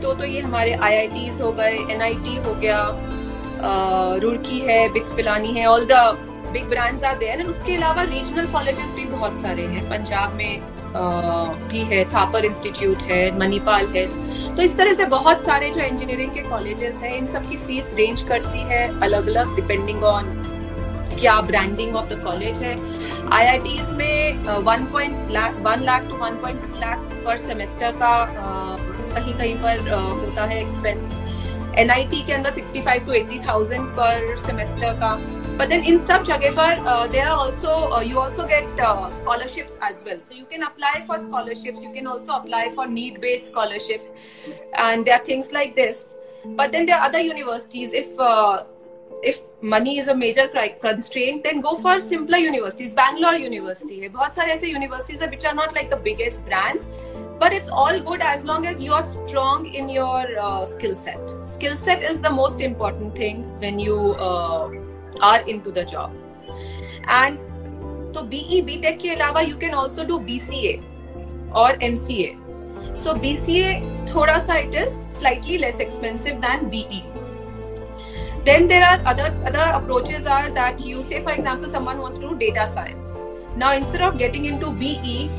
तो 0.00 0.14
तो 0.14 0.24
ये 0.24 0.40
हमारे 0.40 0.72
आई 0.82 1.28
हो 1.40 1.52
गए 1.52 1.76
एन 1.90 2.02
हो 2.46 2.54
गया 2.60 2.80
रुड़की 4.22 4.58
है 4.58 4.88
बिक्स 4.92 5.12
पिलानी 5.16 5.52
है 5.52 5.66
all 5.66 5.86
the 5.90 6.02
big 6.52 6.68
brands 6.68 7.02
are 7.04 7.16
there 7.18 7.40
and 7.40 7.48
उसके 7.48 7.74
अलावा 7.76 8.02
रीजनल 8.02 8.46
कॉलेजेस 8.52 8.92
भी 8.92 9.04
बहुत 9.06 9.38
सारे 9.38 9.62
हैं 9.72 9.88
पंजाब 9.90 10.32
में 10.34 10.69
भी 10.92 11.80
है, 11.90 12.04
थापर 12.10 12.44
इंस्टीट्यूट 12.44 13.02
है 13.10 13.38
मणिपाल 13.38 13.86
है। 13.96 14.06
तो 14.56 14.62
इस 14.62 14.76
तरह 14.76 14.94
से 14.94 15.04
बहुत 15.08 15.40
सारे 15.40 15.70
जो 15.70 15.82
इंजीनियरिंग 15.82 16.32
के 16.32 16.42
कॉलेजेस 16.42 16.96
हैं, 17.02 17.16
इन 17.16 17.26
सब 17.26 17.48
की 17.48 17.56
फ़ीस 17.58 17.94
रेंज 17.98 18.22
करती 18.28 18.62
है 18.70 18.86
अलग 19.00 19.28
अलग 19.28 19.54
डिपेंडिंग 19.56 20.04
ऑन 20.04 20.32
क्या 21.12 21.40
ब्रांडिंग 21.42 21.96
ऑफ़ 21.96 22.08
द 22.08 22.20
कॉलेज 22.24 22.58
है। 22.58 22.74
आई 23.32 23.78
में 23.94 24.46
one 24.64 24.84
point 24.92 25.16
one 25.62 25.82
lakh 25.82 26.08
to 26.08 26.16
one 26.16 26.36
point 26.42 26.60
two 26.62 26.80
lakh 26.80 26.98
per 27.26 27.36
semester 27.38 27.92
का 28.02 28.14
कहीं 29.14 29.34
कहीं 29.34 29.54
पर 29.56 29.90
होता 29.90 30.44
है 30.44 30.60
एक्सपेंस 30.60 31.16
एनआईटी 31.78 32.22
के 32.26 32.32
अंदर 32.32 32.50
sixty 32.50 32.80
five 32.82 33.04
to 33.06 33.12
eighty 33.12 33.38
thousand 33.38 33.86
per 33.98 34.36
semester 34.38 34.92
का। 35.02 35.14
but 35.59 35.69
then 35.69 35.85
in 35.85 35.97
सब 35.99 36.23
जगह 36.23 36.51
पर 36.55 36.83
uh, 36.85 37.07
there 37.07 37.27
are 37.29 37.37
also 37.37 37.73
uh, 37.91 38.01
you 38.01 38.19
also 38.19 38.47
get 38.47 38.79
uh, 38.79 39.09
scholarships 39.09 39.77
as 39.81 40.03
well 40.03 40.19
so 40.19 40.33
you 40.33 40.45
can 40.45 40.63
apply 40.63 40.93
for 41.07 41.17
scholarships 41.17 41.81
you 41.81 41.91
can 41.91 42.07
also 42.07 42.35
apply 42.37 42.69
for 42.75 42.87
need 42.87 43.19
based 43.21 43.47
scholarship 43.47 44.01
and 44.87 45.05
there 45.05 45.19
are 45.19 45.25
things 45.31 45.51
like 45.51 45.75
this 45.75 46.07
but 46.61 46.71
then 46.71 46.85
there 46.85 46.97
are 46.97 47.05
other 47.05 47.19
universities 47.19 47.93
if 47.93 48.19
uh, 48.19 48.63
if 49.23 49.41
money 49.61 49.97
is 49.97 50.07
a 50.07 50.15
major 50.15 50.47
constraint 50.81 51.43
then 51.43 51.61
go 51.61 51.77
for 51.77 51.99
simpler 51.99 52.37
universities 52.37 52.93
bangalore 52.93 53.35
university 53.35 53.99
है 54.01 54.09
बहुत 54.15 54.33
सारे 54.35 54.51
ऐसे 54.53 54.71
universities 54.71 55.29
which 55.35 55.45
are 55.45 55.55
not 55.59 55.75
like 55.77 55.89
the 55.89 56.01
biggest 56.09 56.45
brands 56.45 56.89
but 57.39 57.53
it's 57.53 57.69
all 57.69 57.99
good 57.99 58.21
as 58.21 58.43
long 58.45 58.65
as 58.65 58.81
you 58.81 58.93
are 58.93 59.03
strong 59.03 59.65
in 59.65 59.89
your 59.89 60.25
uh, 60.39 60.65
skill 60.65 60.95
set 60.95 61.31
skill 61.53 61.77
set 61.77 62.03
is 62.11 62.19
the 62.27 62.33
most 62.41 62.61
important 62.61 63.15
thing 63.23 63.41
when 63.63 63.79
you 63.79 63.97
uh, 64.29 64.69
are 65.22 65.40
into 65.54 65.72
the 65.78 65.84
job 65.84 66.10
and 67.20 67.38
तो 68.14 68.22
BE 68.30 68.60
BTech 68.66 68.98
के 68.98 69.10
अलावा 69.10 69.40
you 69.40 69.56
can 69.56 69.74
also 69.74 70.04
do 70.04 70.18
BCA 70.28 70.72
और 71.62 71.78
MCA 71.84 72.34
so 73.02 73.14
BCA 73.24 73.72
थोड़ा 74.14 74.38
सा 74.44 74.56
it 74.58 74.74
is 74.74 74.98
slightly 75.18 75.56
less 75.58 75.80
expensive 75.80 76.40
than 76.46 76.68
BE 76.70 77.02
then 78.44 78.66
there 78.68 78.84
are 78.84 78.98
other 79.10 79.24
other 79.48 79.64
approaches 79.78 80.26
are 80.34 80.50
that 80.52 80.78
you 80.90 81.02
say 81.08 81.18
for 81.24 81.32
example 81.32 81.72
someone 81.72 81.98
wants 82.04 82.20
to 82.20 82.28
do 82.28 82.36
data 82.42 82.62
science 82.74 83.10
now 83.62 83.72
instead 83.80 84.04
of 84.06 84.16
getting 84.22 84.46
into 84.50 84.70
be 84.82 84.92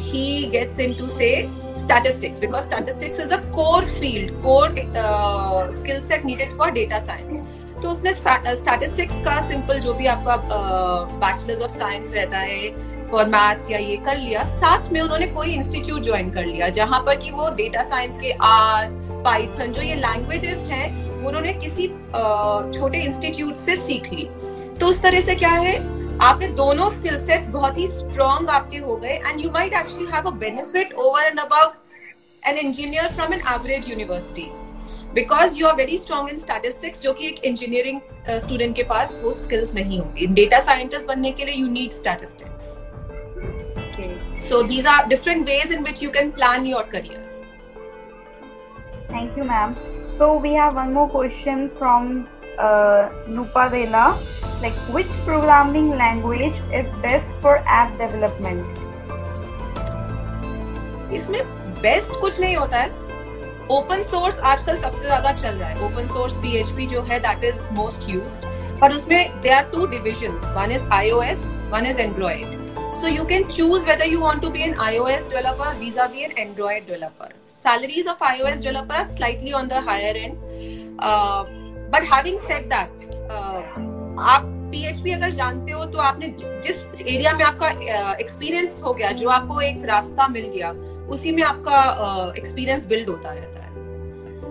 he 0.10 0.26
gets 0.56 0.78
into 0.86 1.08
say 1.14 1.32
statistics 1.74 2.44
because 2.44 2.66
statistics 2.66 3.18
is 3.18 3.32
a 3.32 3.40
core 3.56 3.88
field 3.88 4.36
core 4.44 4.70
uh, 5.06 5.72
skill 5.72 6.02
set 6.02 6.24
needed 6.24 6.54
for 6.54 6.70
data 6.70 7.02
science 7.02 7.42
तो 7.82 7.92
उसने 7.92 8.14
statistics 8.14 9.18
का 9.26 9.40
simple 9.42 9.80
जो 9.80 9.94
भी 9.94 10.08
आपका 10.08 10.36
bachelors 11.18 11.62
of 11.62 11.72
science 11.72 12.14
रहता 12.16 12.38
है 12.40 12.70
for 13.12 13.26
maths 13.28 13.70
या 13.72 13.78
ये 13.80 13.96
कर 14.06 14.18
लिया, 14.18 14.44
साथ 14.46 14.92
में 14.92 15.00
उन्होंने 15.02 15.28
कोई 15.28 15.54
इंस्टीट्यूट 15.54 16.02
ज्वाइन 16.04 16.32
कर 16.32 16.46
लिया, 16.46 16.70
जहाँ 16.70 17.00
पर 17.06 17.16
कि 17.18 17.32
वो 17.32 17.50
डेटा 17.56 17.84
साइंस 17.86 18.18
के 18.18 18.32
आर 18.44 18.90
पाइथन 19.26 19.72
जो 19.72 19.82
ये 19.82 19.96
लैंग्वेजेस 19.96 20.64
हैं, 20.68 21.26
उन्होंने 21.26 21.54
किसी 21.56 21.88
छोटे 22.72 23.02
इंस्टीट्यूट 23.02 23.56
से 23.56 23.76
सीख 23.78 24.12
ली। 24.14 24.30
तो 24.80 24.88
उस 24.88 25.02
तरह 25.02 25.22
से 25.22 25.36
क्या 25.36 25.50
है, 25.50 25.76
आपने 26.22 26.48
दोनों 26.56 26.90
स्किल 26.92 27.18
सेट्स 27.26 27.50
बहुत 27.50 27.78
ही 27.78 27.88
स्ट्रॉन्ग 27.88 28.50
आपके 28.50 28.78
हो 28.80 28.96
गए 28.96 29.20
and 29.28 29.44
you 29.44 29.52
might 29.52 29.74
actually 29.74 30.06
have 30.14 30.28
a 30.28 30.32
benefit 30.40 30.94
over 30.96 31.24
and 31.24 31.40
above 31.40 31.74
an 32.44 32.58
engineer 32.58 33.08
from 33.14 33.34
an 33.34 33.42
average 33.54 33.90
university 33.90 34.50
because 35.14 35.60
you 35.60 35.68
are 35.68 35.76
very 35.76 35.98
strong 35.98 36.30
in 36.30 36.38
statistics 36.38 37.02
जो 37.02 37.14
कि 37.14 37.28
एक 37.28 37.44
इंजीनियरिंग 37.46 38.00
स्टूडेंट 38.30 38.70
uh, 38.72 38.76
के 38.76 38.84
पास 38.84 39.20
वो 39.24 39.32
स्किल्स 39.32 39.74
नहीं 39.76 40.00
होंगी 40.00 40.28
डेटा 40.40 40.60
साइंटिस्ट 40.60 41.08
बनने 41.08 41.32
के 41.32 41.46
लिए 41.46 41.56
you 41.56 41.68
need 41.68 41.92
statistics 41.92 42.78
so 44.50 44.62
these 44.64 44.88
are 44.88 45.08
different 45.08 45.46
ways 45.50 45.72
in 45.74 45.84
which 45.84 46.04
you 46.04 46.10
can 46.12 46.32
plan 46.32 46.66
your 46.68 46.90
career 46.92 47.30
Thank 49.12 49.38
you, 49.38 49.44
ma'am. 49.44 49.74
So 50.18 50.38
we 50.38 50.54
have 50.54 50.76
one 50.76 50.94
more 50.94 51.10
question 51.10 51.70
from 51.78 52.30
uh, 52.58 53.10
Nupadela. 53.28 54.04
Like, 54.62 54.78
which 54.90 55.10
programming 55.26 55.90
language 55.98 56.62
is 56.74 56.86
best 57.02 57.34
for 57.42 57.58
app 57.70 57.98
development? 57.98 58.78
इसमें 61.14 61.42
best 61.82 62.20
कुछ 62.22 62.40
नहीं 62.40 62.56
होता 62.56 62.78
है 62.78 63.01
open 63.72 64.02
source 64.04 64.40
आजकल 64.40 64.78
सबसे 64.78 65.06
ज़्यादा 65.06 65.32
चल 65.34 65.56
रहा 65.56 65.70
है। 65.70 65.86
ओपन 65.86 66.08
सोर्स 66.08 66.36
पीएचपी 66.42 66.86
जो 66.88 67.02
है 67.10 67.20
दैट 67.20 67.44
इज़ 67.44 67.70
मोस्ट 67.74 68.10
यूज़ 68.10 68.40
पर 68.80 68.94
उसमें 68.96 69.42
they 69.42 69.50
are 69.56 69.64
two 69.74 69.86
division 69.94 70.40
one 70.58 70.72
is 70.72 70.88
iOS 70.94 71.46
one 71.74 71.86
is 71.92 72.02
Android 72.02 72.60
So 73.00 73.10
you 73.10 73.26
can 73.28 73.46
choose 73.56 73.86
whether 73.88 74.08
you 74.12 74.18
want 74.22 74.42
to 74.44 74.50
be 74.54 74.64
an 74.64 74.74
iOS 74.86 75.28
developer 75.34 75.68
vis-a-vis 75.82 76.24
an 76.26 76.34
Android 76.42 76.88
developer. 76.88 77.28
Salaries 77.52 78.10
of 78.14 78.26
iOS 78.30 78.66
developer 78.66 78.98
are 79.02 79.06
slightly 79.12 79.54
on 79.60 79.70
the 79.74 79.80
higher 79.86 80.10
end. 80.24 80.42
Uh, 81.12 81.46
but 81.94 82.10
having 82.10 82.42
said 82.48 82.68
that, 82.74 83.06
uh, 83.38 83.62
आप 84.34 84.50
PHP 84.74 85.12
अगर 85.12 85.32
जानते 85.40 85.72
हो 85.72 85.86
तो 85.94 86.00
आपने 86.10 86.34
जिस 86.40 86.84
area 87.02 87.34
में 87.38 87.44
आपका 87.46 87.70
experience 88.18 88.78
uh, 88.78 88.84
हो 88.86 88.94
गया 88.94 89.12
जो 89.24 89.30
आपको 89.40 89.62
एक 89.72 89.86
रास्ता 89.94 90.28
मिल 90.36 90.52
गया 90.58 90.72
उसी 91.16 91.32
में 91.32 91.44
आपका 91.44 91.80
एक्सपीरियंस 92.38 92.84
uh, 92.84 92.90
बिल्ड 92.90 93.10
होता 93.10 93.34
रहता 93.34 93.60
है। 93.60 93.61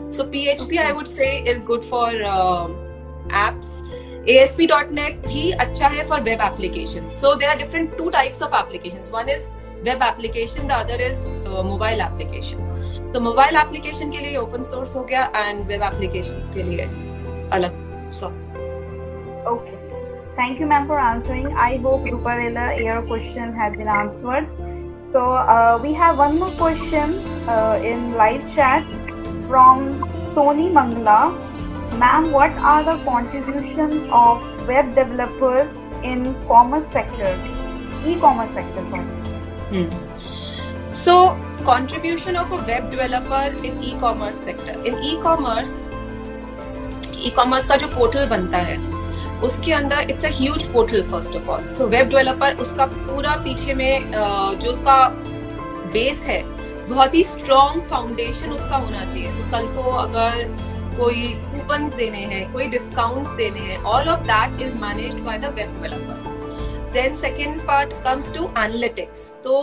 So 0.10 0.24
PHP 0.24 0.78
I 0.78 0.92
would 0.92 1.08
say 1.08 1.44
is 1.44 1.62
good 1.62 1.84
for 1.84 2.08
uh, 2.24 2.68
apps. 3.30 3.82
ASP.NET 4.34 5.26
भी 5.28 5.52
अच्छा 5.66 5.88
है 5.88 6.08
for 6.08 6.20
web 6.28 6.40
applications. 6.40 7.12
So 7.24 7.36
there 7.36 7.50
are 7.50 7.58
different 7.58 7.98
two 7.98 8.10
types 8.12 8.42
of 8.42 8.54
applications. 8.54 9.12
One 9.12 9.30
is 9.30 9.50
web 9.86 10.02
application, 10.02 10.68
the 10.68 10.76
other 10.76 11.00
is 11.10 11.28
uh, 11.28 11.64
mobile 11.64 12.02
application. 12.02 12.64
So 13.14 13.20
mobile 13.20 13.58
application 13.64 14.12
के 14.12 14.20
लिए 14.26 14.36
open 14.38 14.64
source 14.72 14.96
हो 14.96 15.04
गया 15.12 15.32
and 15.44 15.68
web 15.74 15.88
applications 15.92 16.50
के 16.56 16.64
लिए 16.64 16.88
अलग. 17.58 17.82
So. 18.14 18.32
Okay. 19.54 19.78
Thank 20.38 20.60
you, 20.60 20.66
ma'am, 20.66 20.88
for 20.88 21.00
answering. 21.00 21.54
I 21.56 21.78
hope 21.78 22.02
Ruparela, 22.14 22.78
your 22.84 23.02
question 23.04 23.54
has 23.54 23.76
been 23.78 23.88
answered. 23.88 24.48
So 25.12 25.32
uh, 25.32 25.80
we 25.82 25.94
have 25.94 26.18
one 26.18 26.40
more 26.40 26.52
question 26.52 27.14
uh, 27.48 27.80
in 27.82 28.16
live 28.16 28.54
chat 28.54 28.84
From 29.51 29.87
Sony 30.35 30.67
Mangla. 30.79 31.21
Ma'am, 31.99 32.31
what 32.33 32.59
are 32.73 32.83
the 32.89 32.97
contributions 33.05 34.11
of 34.25 34.67
web 34.67 34.95
developers 34.95 35.69
in 36.11 36.35
commerce 36.47 36.87
sector, 36.93 37.33
e-commerce 38.07 38.53
sector? 38.55 38.85
Sorry. 38.91 39.09
Hmm. 39.73 40.93
So, 40.93 41.17
contribution 41.65 42.37
of 42.37 42.53
a 42.53 42.61
web 42.69 42.91
developer 42.93 43.43
in 43.65 43.83
e-commerce 43.83 44.41
sector. 44.51 44.77
In 44.85 45.03
e-commerce, 45.11 45.75
e-commerce 47.31 47.67
का 47.69 47.77
जो 47.77 47.89
portal 47.99 48.27
बनता 48.29 48.59
है 48.71 48.79
उसके 49.49 49.73
अंदर 49.73 50.11
it's 50.11 50.25
a 50.25 50.31
huge 50.39 50.63
portal 50.73 51.03
first 51.11 51.37
of 51.37 51.49
all 51.51 51.67
so 51.75 51.87
web 51.89 52.09
developer 52.09 52.57
उसका 52.63 52.87
पूरा 52.95 53.37
पीछे 53.45 53.75
में 53.75 54.11
जो 54.61 54.71
उसका 54.71 54.97
बेस 55.93 56.23
है 56.27 56.41
बहुत 56.91 57.15
ही 57.15 57.23
स्ट्रॉन्ग 57.25 57.83
फाउंडेशन 57.91 58.53
उसका 58.53 58.77
होना 58.77 59.05
चाहिए। 59.05 59.33
सो 59.33 59.39
so, 59.39 59.51
कल 59.53 59.67
को 59.77 59.91
अगर 59.99 60.45
कोई 60.97 61.29
कूपन 61.45 61.87
देने 61.97 62.25
हैं 62.31 62.53
कोई 62.53 62.67
डिस्काउंट्स 62.69 63.31
देने 63.35 63.61
हैं 63.61 63.83
all 63.93 64.09
of 64.09 64.25
that 64.27 64.63
is 64.63 64.75
managed 64.79 65.21
by 65.25 65.39
the 65.39 65.55
web 65.55 65.83
developer 65.83 66.91
then 66.93 67.15
second 67.17 67.61
part 67.67 67.93
comes 68.05 68.33
to 68.35 68.45
analytics 68.45 69.31
तो 69.45 69.61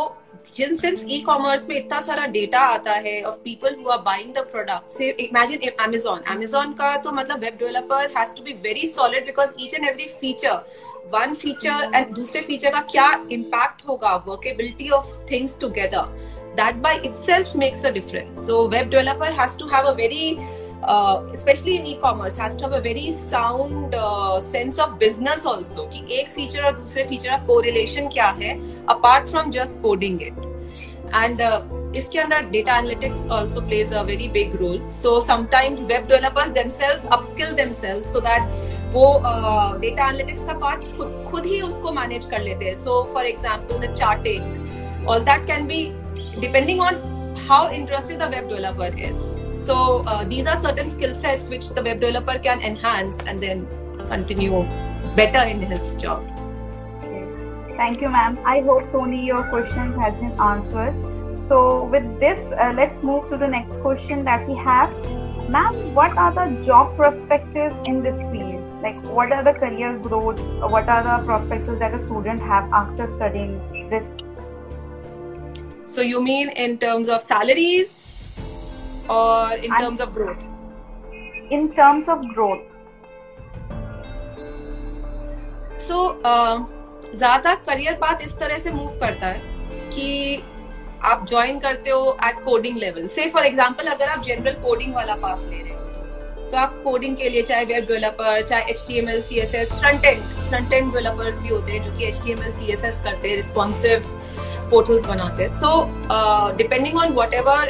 जिन 0.57 0.73
सिंस 0.75 1.03
ई 1.07 1.19
कॉमर्स 1.21 1.67
में 1.69 1.75
इतना 1.75 1.99
सारा 2.01 2.25
डेटा 2.35 2.59
आता 2.67 2.93
है 3.05 3.21
of 3.23 3.35
people 3.43 3.75
who 3.75 3.89
are 3.91 3.97
buying 4.03 4.33
the 4.33 4.45
product 4.51 4.89
से 4.89 5.09
इमेजिन 5.21 5.69
अमेजोन 5.83 6.21
अमेजोन 6.31 6.73
का 6.73 6.95
तो 6.97 7.11
मतलब 7.11 7.39
web 7.39 7.57
developer 7.59 8.11
has 8.17 8.35
to 8.37 8.43
be 8.43 8.53
very 8.63 8.87
solid 8.87 9.25
because 9.25 9.53
each 9.59 9.73
and 9.73 9.87
every 9.87 10.07
feature 10.21 10.55
one 11.13 11.33
feature 11.35 11.91
and 11.95 12.15
दूसरे 12.15 12.41
फीचर 12.41 12.71
का 12.71 12.81
क्या 12.91 13.11
इम्पैक्ट 13.31 13.87
होगा 13.87 14.15
workability 14.27 14.89
of 14.91 15.15
things 15.31 15.59
together 15.61 16.36
that 16.56 16.82
by 16.82 16.94
itself 17.04 17.54
makes 17.54 17.84
a 17.84 17.92
difference 17.92 18.44
so 18.46 18.68
web 18.68 18.90
developer 18.90 19.32
has 19.40 19.56
to 19.56 19.66
have 19.66 19.86
a 19.86 19.94
very 19.94 20.38
uh, 20.82 21.24
especially 21.32 21.76
in 21.76 21.86
e-commerce 21.86 22.36
has 22.36 22.56
to 22.56 22.64
have 22.64 22.72
a 22.72 22.80
very 22.80 23.10
sound 23.10 23.94
uh, 23.94 24.40
sense 24.40 24.78
of 24.78 24.98
business 24.98 25.46
also 25.46 25.86
कि 25.92 26.04
एक 26.20 26.32
feature 26.32 26.64
और 26.64 26.72
दूसरे 26.78 27.08
feature 27.08 27.30
का 27.30 27.46
correlation 27.46 28.12
क्या 28.12 28.30
है 28.40 28.56
apart 28.86 29.30
from 29.30 29.52
just 29.58 29.80
coding 29.82 30.20
it 30.20 30.34
and 31.14 31.40
uh, 31.40 31.62
इसके 31.96 32.18
अंदर 32.18 32.50
data 32.52 32.72
analytics 32.72 33.18
also 33.30 33.60
plays 33.60 33.90
a 33.92 34.02
very 34.02 34.28
big 34.36 34.54
role 34.60 34.80
so 34.90 35.20
sometimes 35.20 35.82
web 35.84 36.08
developers 36.08 36.52
themselves 36.58 37.04
upskill 37.16 37.56
themselves 37.56 38.06
so 38.12 38.20
that 38.20 38.46
वो 38.94 39.06
uh, 39.30 39.78
data 39.78 40.02
analytics 40.02 40.46
का 40.48 40.58
part 40.60 40.86
खुद 40.96 41.24
खुद 41.30 41.46
ही 41.46 41.60
उसको 41.62 41.92
manage 41.98 42.30
कर 42.30 42.40
लेते 42.42 42.66
हैं 42.66 42.74
so 42.84 43.04
for 43.16 43.24
example 43.32 43.82
the 43.86 43.92
charting 44.00 44.48
all 45.08 45.20
that 45.20 45.46
can 45.46 45.66
be 45.66 45.82
depending 46.39 46.79
on 46.79 47.35
how 47.47 47.71
interested 47.71 48.19
the 48.19 48.29
web 48.29 48.49
developer 48.49 48.95
is. 48.97 49.37
So 49.51 50.03
uh, 50.07 50.23
these 50.23 50.47
are 50.47 50.59
certain 50.59 50.89
skill 50.89 51.13
sets 51.13 51.49
which 51.49 51.69
the 51.69 51.83
web 51.83 51.99
developer 51.99 52.39
can 52.39 52.61
enhance 52.61 53.21
and 53.27 53.41
then 53.41 53.67
continue 54.07 54.63
better 55.15 55.47
in 55.47 55.61
his 55.61 55.95
job. 55.95 56.25
Thank 57.75 58.01
you, 58.01 58.09
ma'am. 58.09 58.39
I 58.43 58.61
hope 58.61 58.83
Sony 58.85 59.25
your 59.25 59.43
questions 59.49 59.95
has 59.97 60.13
been 60.15 60.39
answered. 60.39 60.95
So 61.47 61.85
with 61.85 62.19
this, 62.19 62.39
uh, 62.59 62.73
let's 62.75 63.01
move 63.03 63.29
to 63.29 63.37
the 63.37 63.47
next 63.47 63.79
question 63.81 64.25
that 64.25 64.47
we 64.47 64.55
have. 64.55 64.89
Ma'am, 65.49 65.93
what 65.93 66.17
are 66.17 66.33
the 66.33 66.63
job 66.63 66.97
perspectives 66.97 67.75
in 67.87 68.01
this 68.03 68.19
field? 68.31 68.63
Like, 68.81 69.01
what 69.03 69.31
are 69.31 69.43
the 69.43 69.53
career 69.53 69.97
growth? 69.97 70.39
What 70.71 70.89
are 70.89 71.03
the 71.03 71.25
perspectives 71.25 71.79
that 71.79 71.93
a 71.93 71.99
student 71.99 72.41
have 72.41 72.69
after 72.73 73.07
studying 73.07 73.89
this 73.89 74.03
so 75.87 76.01
you 76.01 76.21
mean 76.21 76.49
in 76.49 76.77
terms 76.77 77.09
of 77.09 77.21
salaries 77.21 77.91
or 79.09 79.55
in 79.55 79.71
I, 79.71 79.79
terms 79.79 80.01
of 80.01 80.13
growth? 80.13 80.43
In 81.49 81.73
terms 81.73 82.09
of 82.09 82.27
growth. 82.33 82.73
So 85.79 86.19
uh, 86.23 86.65
ज़्यादा 87.15 87.53
career 87.65 87.93
path 87.97 88.21
इस 88.23 88.33
तरह 88.39 88.57
से 88.59 88.71
move 88.71 88.97
करता 88.99 89.27
है 89.27 89.41
कि 89.89 90.43
आप 91.05 91.25
join 91.29 91.59
करते 91.59 91.89
हो 91.89 92.17
एट 92.27 92.43
कोडिंग 92.45 92.77
लेवल 92.77 93.07
से 93.07 93.29
फॉर 93.31 93.45
एग्जांपल 93.45 93.87
अगर 93.87 94.09
आप 94.09 94.23
जनरल 94.23 94.53
कोडिंग 94.63 94.93
वाला 94.95 95.15
पाथ 95.23 95.47
ले 95.49 95.61
रहे 95.61 95.73
हो 95.73 95.86
तो 96.51 96.57
आप 96.57 96.81
कोडिंग 96.83 97.15
के 97.17 97.29
लिए, 97.29 97.41
चाहे 97.41 97.63
वेब 97.65 97.85
डेवलपर 97.87 98.41
चाहे 98.45 98.71
H 98.71 98.83
T 98.87 98.97
M 98.99 99.09
L 99.09 99.21
C 99.21 99.39
S 99.39 99.55
S 99.55 99.71
front 99.73 100.05
end 100.05 100.69
developers 100.69 101.39
भी 101.39 101.49
होते 101.49 101.71
हैं 101.71 101.83
जो 101.83 101.97
कि 101.97 102.05
H 102.07 102.21
T 102.23 102.31
M 102.31 102.43
L 102.43 102.51
C 102.51 102.71
S 102.73 102.83
S 102.85 102.99
करते 103.03 103.29
हैं 103.29 103.35
रिस्पॉन्सिव 103.35 104.03
पोर्टल्स 104.71 105.05
बनाते 105.05 105.43
हैं। 105.43 105.49
So 105.49 106.53
depending 106.57 106.97
on 106.97 107.13
whatever 107.33 107.69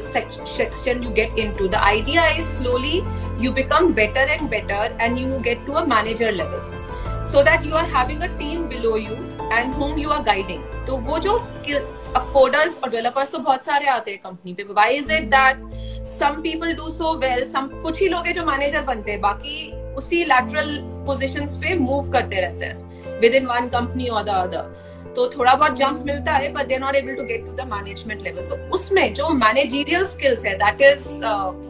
section 0.00 1.02
you 1.04 1.10
get 1.12 1.38
into 1.56 1.68
the 1.68 1.74
idea 1.74 2.26
is 2.28 2.46
slowly 2.46 3.02
you 3.44 3.52
become 3.52 3.92
better 3.94 4.28
and 4.30 4.48
better 4.50 4.96
and 5.00 5.18
you 5.18 5.38
get 5.38 5.66
to 5.66 5.72
a 5.72 5.84
manager 5.86 6.32
level 6.32 7.24
so 7.32 7.42
that 7.42 7.66
you 7.66 7.74
are 7.76 7.84
having 7.96 8.22
a 8.22 8.26
team 8.38 8.62
below 8.68 8.96
you 8.96 9.16
and 9.52 9.74
whom 9.74 9.98
you 9.98 10.10
are 10.10 10.22
guiding 10.22 10.62
तो 10.86 10.96
वो 11.08 11.18
जो 11.18 11.38
skill 11.38 11.78
अब 12.16 12.30
coders 12.32 12.78
और 12.84 12.90
developers 12.90 13.30
तो 13.32 13.38
बहुत 13.38 13.64
सारे 13.66 13.86
आते 13.88 14.10
हैं 14.10 14.20
कंपनी 14.24 14.52
पे। 14.54 14.62
Why 14.70 14.94
is 14.94 15.12
it 15.12 15.24
that 15.30 16.06
some 16.08 16.40
people 16.42 16.72
do 16.76 16.88
so 16.90 17.12
well 17.18 17.44
some 17.50 17.68
कुछ 17.82 18.00
ही 18.00 18.08
लोग 18.08 18.26
हैं 18.26 18.34
जो 18.34 18.44
मैनेजर 18.46 18.80
बनते 18.84 19.10
हैं। 19.12 19.20
बाकी 19.20 19.70
उसी 19.96 20.24
लैटरल 20.24 20.76
पोजिशन 21.06 21.46
पे 21.60 21.74
मूव 21.78 22.10
करते 22.12 22.40
रहते 22.40 22.64
हैं 22.64 23.18
विद 23.20 23.34
इन 23.34 23.46
वन 23.46 23.68
कंपनी 23.68 24.08
और 24.08 24.22
द 24.24 24.28
अदर 24.28 25.12
तो 25.16 25.28
थोड़ा 25.30 25.54
बहुत 25.54 25.76
जंप 25.76 26.04
मिलता 26.06 26.32
है 26.32 26.52
but 26.52 26.66
they 26.66 26.76
not 26.78 26.96
able 26.96 27.14
to 27.14 27.22
get 27.24 27.44
to 27.46 27.52
the 27.54 27.66
management 27.72 28.22
level 28.22 28.46
तो 28.46 28.56
उसमें 28.76 29.12
जो 29.14 29.28
मैनेजरियल 29.38 30.04
स्किल्स 30.06 30.44
है 30.46 30.54
that 30.58 30.82
is 30.82 31.08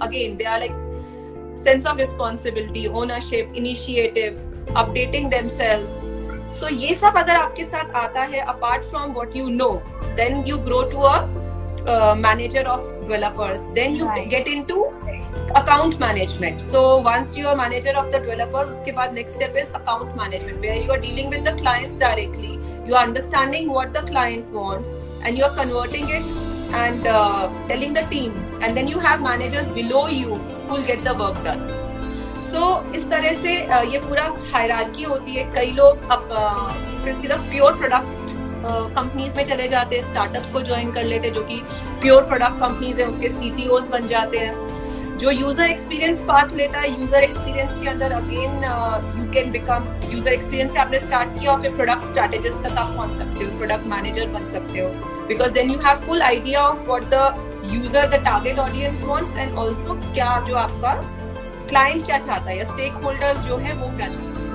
again 0.02 0.36
they 0.36 0.44
are 0.44 0.58
like 0.58 1.56
sense 1.64 1.86
of 1.86 1.98
responsibility 1.98 2.86
ownership 3.00 3.52
initiative 3.56 4.74
updating 4.76 5.30
themselves 5.30 6.02
so 6.58 6.68
ये 6.68 6.94
सब 6.94 7.16
अगर 7.18 7.36
आपके 7.36 7.64
साथ 7.74 7.94
आता 8.04 8.22
है 8.34 8.40
apart 8.56 8.84
from 8.90 9.12
what 9.12 9.36
you 9.36 9.48
know 9.48 9.70
then 10.16 10.44
you 10.48 10.58
grow 10.68 10.82
to 10.92 10.98
a 10.98 11.16
uh, 11.86 12.14
manager 12.14 12.62
of 12.62 12.82
developers 13.02 13.66
then 13.74 13.96
you 13.96 14.06
right. 14.06 14.28
get 14.28 14.46
into 14.46 14.84
account 15.56 15.98
management 15.98 16.60
so 16.60 16.98
once 16.98 17.36
you 17.36 17.46
are 17.46 17.56
manager 17.56 17.94
of 17.96 18.12
the 18.12 18.20
developer 18.26 18.64
uske 18.74 18.92
baad 18.98 19.18
next 19.20 19.38
step 19.38 19.58
is 19.62 19.72
account 19.80 20.14
management 20.20 20.66
where 20.66 20.78
you 20.84 20.94
are 20.96 21.00
dealing 21.08 21.30
with 21.34 21.44
the 21.50 21.54
clients 21.62 21.98
directly 22.04 22.52
you 22.86 22.94
are 22.94 23.04
understanding 23.10 23.68
what 23.76 23.92
the 23.98 24.04
client 24.12 24.56
wants 24.60 24.96
and 25.24 25.38
you 25.38 25.44
are 25.50 25.54
converting 25.60 26.08
it 26.18 26.32
and 26.84 27.06
uh, 27.06 27.42
telling 27.70 27.92
the 28.00 28.06
team 28.14 28.32
and 28.62 28.76
then 28.76 28.88
you 28.94 28.98
have 28.98 29.20
managers 29.20 29.70
below 29.70 30.06
you 30.08 30.34
who 30.66 30.74
will 30.74 30.88
get 30.92 31.04
the 31.10 31.14
work 31.24 31.42
done 31.48 31.81
so 32.42 32.58
so, 32.58 32.94
इस 32.96 33.08
तरह 33.10 33.34
से 33.34 33.54
ये 33.92 33.98
पूरा 34.00 34.24
hierarchy 34.52 35.02
होती 35.04 35.34
है। 35.34 35.44
कई 35.54 35.70
लोग 35.72 36.10
अब 36.12 36.28
फिर 37.04 37.12
सिर्फ़ 37.12 37.50
प्योर 37.50 37.76
प्रोडक्ट 37.76 38.20
कंपनीज़ 38.64 39.36
में 39.36 39.44
चले 39.44 39.68
जाते 39.68 39.96
हैं। 39.96 40.02
स्टार्टअप्स 40.04 40.52
को 40.52 40.60
ज्वाइन 40.62 40.92
कर 40.92 41.04
लेते 41.04 41.28
हैं 41.28 41.34
जो 41.34 41.42
कि 41.44 41.60
प्योर 42.02 42.22
प्रोडक्ट 42.24 42.60
कंपनीज़ 42.60 43.00
है 43.00 43.08
उसके 43.08 43.28
सी 43.30 43.50
बन 43.90 44.06
जाते 44.06 44.38
हैं। 44.38 44.70
जो 45.18 45.30
यूज़र 45.30 45.68
एक्सपीरियंस 45.70 46.20
पाथ 46.28 46.52
लेता 46.56 46.78
है 46.80 46.90
यूज़र 47.00 47.22
एक्सपीरियंस 47.22 47.76
के 47.82 47.88
अंदर 47.88 48.12
again 48.12 48.64
you 49.18 49.30
can 49.32 49.50
become 49.52 49.84
user 50.12 50.32
experience 50.32 50.72
से 50.72 50.78
आपने 50.78 50.98
स्टार्ट 50.98 51.38
किया 51.38 51.52
और 51.52 51.60
फिर 51.62 51.74
प्रोडक्ट 51.74 52.02
स्ट्रेटेजिस्ट 52.02 52.58
तक 52.58 52.78
आप 52.78 52.94
पहुँच 52.96 53.14
सकते 53.16 53.44
हो 53.44 53.56
प्रोडक्ट 53.58 53.86
मैनेजर 53.88 54.26
बन 54.28 54.44
सकते 54.52 54.80
हो। 54.80 54.88
Because 55.28 55.52
then 55.52 55.70
you 55.70 55.78
have 55.78 56.04
full 56.06 56.22
idea 56.22 56.60
of 56.60 56.86
what 56.86 57.02
the 57.14 57.70
user 57.72 58.08
the 58.08 58.22
target 58.24 58.58
audience 58.58 59.02
wants 59.04 59.36
and 59.36 59.58
also 59.58 59.94
क्या 60.04 60.38
जो 60.48 60.56
आपका 60.56 60.94
क्लाइंट 61.72 62.06
क्या 62.06 62.18
चाहता 62.18 62.50
है 62.50 62.58
या 62.58 62.64
स्टेक 62.70 63.02
होल्डर्स 63.04 63.44
जो 63.46 63.56
है 63.66 63.74
वो 63.82 63.96
क्या 63.96 64.08
चाहते 64.08 64.40
हैं 64.40 64.50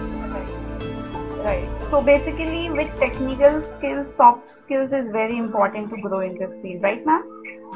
Right. 1.40 1.84
So 1.92 2.00
basically, 2.06 2.62
with 2.78 2.96
technical 3.02 3.60
skills, 3.68 4.08
soft 4.16 4.56
skills 4.56 4.96
is 4.98 5.06
very 5.14 5.38
important 5.40 5.94
to 5.94 6.02
grow 6.08 6.20
in 6.22 6.34
this 6.40 6.58
field, 6.64 6.88
right, 6.88 7.06
ma'am? 7.06 7.30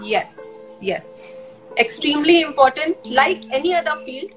Yes, 0.05 0.33
yes. 0.83 1.13
extremely 1.77 2.41
important 2.41 2.97
like 3.07 3.43
any 3.53 3.73
other 3.73 3.95
field 3.97 4.31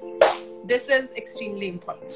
this 0.63 0.87
is 0.89 1.13
extremely 1.13 1.67
important 1.67 2.13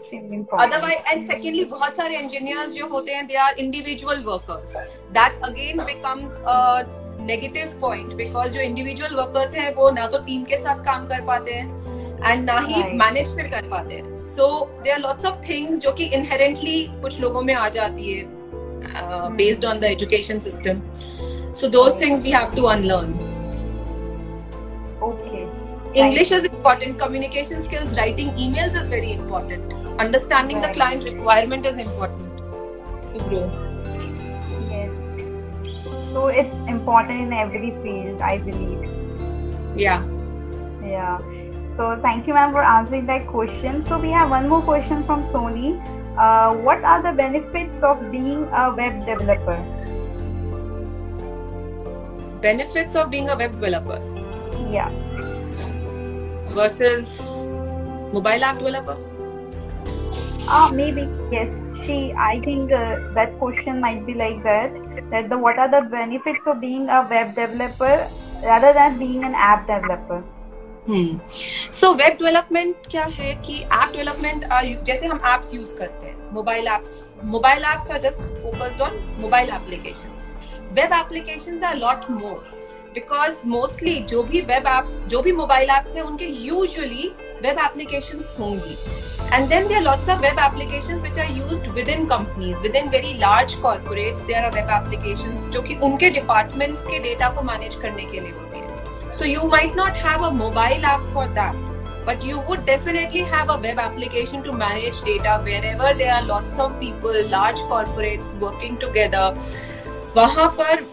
Extremely 0.00 0.36
important. 0.36 0.62
Otherwise, 0.62 1.02
and 1.12 1.26
secondly, 1.26 1.64
बहुत 1.70 1.94
सारे 1.94 2.16
engineers 2.18 2.70
जो 2.74 2.86
होते 2.88 3.12
हैं 3.12 3.26
they 3.26 3.34
are 3.36 3.58
individual 3.58 4.22
workers 4.24 4.72
that 5.12 5.42
again 5.44 5.84
becomes 5.84 6.36
negative 7.20 7.78
point 7.80 8.12
because 8.16 8.52
जो 8.54 8.60
individual 8.60 9.14
workers 9.16 9.54
हैं 9.54 9.74
वो 9.74 9.90
ना 9.90 10.06
तो 10.06 10.18
टीम 10.26 10.44
के 10.44 10.56
साथ 10.56 10.84
काम 10.84 11.06
कर 11.08 11.24
पाते 11.26 11.54
हैं 11.54 11.77
एंड 12.24 12.44
ना 12.44 12.58
ही 12.68 12.82
मैनेज 12.98 13.34
फिर 13.36 13.48
कर 13.54 13.68
पाते 13.68 13.96
हैं 13.96 14.16
so 14.18 14.48
they 14.84 14.90
are 14.90 14.98
lots 15.00 15.26
of 15.26 15.38
things 15.48 15.78
जो 15.78 15.92
कि 15.92 16.04
इनहेरेंटली 16.18 16.82
कुछ 17.02 17.20
लोगों 17.20 17.42
में 17.42 17.54
आ 17.54 17.68
जाती 17.78 18.12
है 18.12 18.26
based 19.36 19.64
on 19.64 19.80
the 19.80 19.84
education 19.84 20.38
system 20.48 20.82
so 21.60 21.68
those 21.78 22.00
things 22.00 22.22
we 22.22 22.30
have 22.30 22.54
to 22.56 22.62
unlearn 22.74 23.16
English 25.94 26.30
is 26.30 26.44
important. 26.44 26.98
Communication 26.98 27.62
skills, 27.62 27.96
writing 27.96 28.28
emails 28.32 28.74
is 28.74 28.88
very 28.88 29.12
important. 29.12 29.72
Understanding 29.98 30.58
right. 30.58 30.66
the 30.66 30.74
client 30.74 31.04
requirement 31.04 31.66
is 31.66 31.78
important 31.78 32.36
to 33.14 33.24
grow. 33.24 33.46
Yes. 34.70 34.92
So 36.12 36.26
it's 36.28 36.54
important 36.68 37.20
in 37.22 37.32
every 37.32 37.70
field, 37.82 38.20
I 38.20 38.38
believe. 38.38 38.84
Yeah. 39.76 40.04
Yeah. 40.82 41.18
So 41.78 41.96
thank 42.02 42.26
you, 42.26 42.34
ma'am, 42.34 42.50
for 42.50 42.60
answering 42.60 43.06
that 43.06 43.28
question. 43.28 43.86
So 43.86 43.98
we 44.00 44.10
have 44.10 44.30
one 44.30 44.48
more 44.48 44.62
question 44.62 45.04
from 45.06 45.22
Sony. 45.28 45.78
Uh, 46.18 46.52
what 46.68 46.82
are 46.82 47.00
the 47.00 47.12
benefits 47.12 47.84
of 47.84 48.00
being 48.10 48.48
a 48.52 48.74
web 48.74 49.06
developer? 49.06 49.58
Benefits 52.42 52.96
of 52.96 53.10
being 53.10 53.28
a 53.30 53.36
web 53.36 53.52
developer. 53.52 54.00
Yeah. 54.72 54.90
Versus 56.48 57.46
mobile 58.12 58.42
app 58.42 58.58
developer. 58.58 58.96
Uh, 60.48 60.72
maybe 60.74 61.06
yes. 61.30 61.48
She, 61.84 62.12
I 62.12 62.40
think 62.40 62.72
uh, 62.72 63.12
that 63.14 63.38
question 63.38 63.80
might 63.80 64.04
be 64.04 64.14
like 64.14 64.42
that. 64.42 64.72
That 65.12 65.28
the 65.28 65.38
what 65.38 65.60
are 65.60 65.70
the 65.70 65.88
benefits 65.88 66.44
of 66.44 66.60
being 66.60 66.88
a 66.88 67.06
web 67.08 67.36
developer 67.36 68.08
rather 68.42 68.72
than 68.72 68.98
being 68.98 69.22
an 69.22 69.36
app 69.36 69.68
developer? 69.68 70.24
So 70.90 71.92
web 71.92 72.12
development 72.12 72.86
क्या 72.90 73.04
है 73.04 73.34
कि 73.46 73.58
app 73.60 73.92
development 73.92 74.44
जैसे 74.84 75.06
हम 75.06 75.20
apps 75.34 75.54
use 75.54 75.76
करते 75.78 76.06
हैं 76.06 76.32
mobile 76.32 76.68
apps 76.68 77.04
mobile 77.24 77.64
apps 77.74 77.90
are 77.90 78.00
just 78.00 78.22
focused 78.42 78.80
on 78.82 78.96
mobile 79.20 79.50
applications 79.50 80.24
web 80.78 80.92
applications 80.92 81.62
are 81.62 81.76
lot 81.76 82.10
more 82.10 82.56
because 82.94 83.40
mostly 83.46 83.98
जो 84.10 84.22
भी 84.22 84.40
web 84.40 84.66
apps 84.66 85.00
जो 85.08 85.22
भी 85.22 85.32
मोबाइल 85.32 85.70
एप्स 85.70 85.96
है, 85.96 86.02
उनके 86.02 86.26
यूजुअली 86.26 87.12
वेब 87.42 87.58
एप्लीकेशंस 87.64 88.34
होंगी. 88.40 88.76
And 89.36 89.50
then 89.52 89.68
there 89.68 89.80
are 89.80 89.84
lots 89.84 90.08
of 90.08 90.22
web 90.22 90.38
applications 90.38 91.02
which 91.02 91.18
are 91.18 91.30
used 91.30 91.66
within 91.78 92.06
companies, 92.06 92.62
within 92.62 92.90
very 92.90 93.12
large 93.14 93.56
corporates. 93.56 94.26
There 94.26 94.42
are 94.42 94.52
web 94.54 94.70
applications 94.78 95.48
जो 95.48 95.62
कि 95.62 95.74
उनके 95.88 96.10
departments 96.10 96.84
के 96.84 97.02
data 97.04 97.34
को 97.34 97.44
manage 97.48 97.74
करने 97.82 98.04
के 98.04 98.20
लिए 98.20 98.32
So 99.10 99.24
you 99.24 99.44
might 99.44 99.74
not 99.74 99.96
have 99.96 100.22
a 100.22 100.30
mobile 100.30 100.84
app 100.84 101.04
for 101.12 101.26
that, 101.28 101.56
but 102.04 102.22
you 102.22 102.40
would 102.40 102.66
definitely 102.66 103.20
have 103.22 103.48
a 103.48 103.56
web 103.56 103.78
application 103.78 104.42
to 104.42 104.52
manage 104.52 105.00
data 105.02 105.40
wherever 105.42 105.94
there 105.96 106.12
are 106.14 106.24
lots 106.24 106.58
of 106.58 106.78
people, 106.78 107.16
large 107.28 107.58
corporates 107.72 108.34
working 108.38 108.78
together. 108.78 109.26
वहाँ 110.16 110.48
पर 110.58 110.84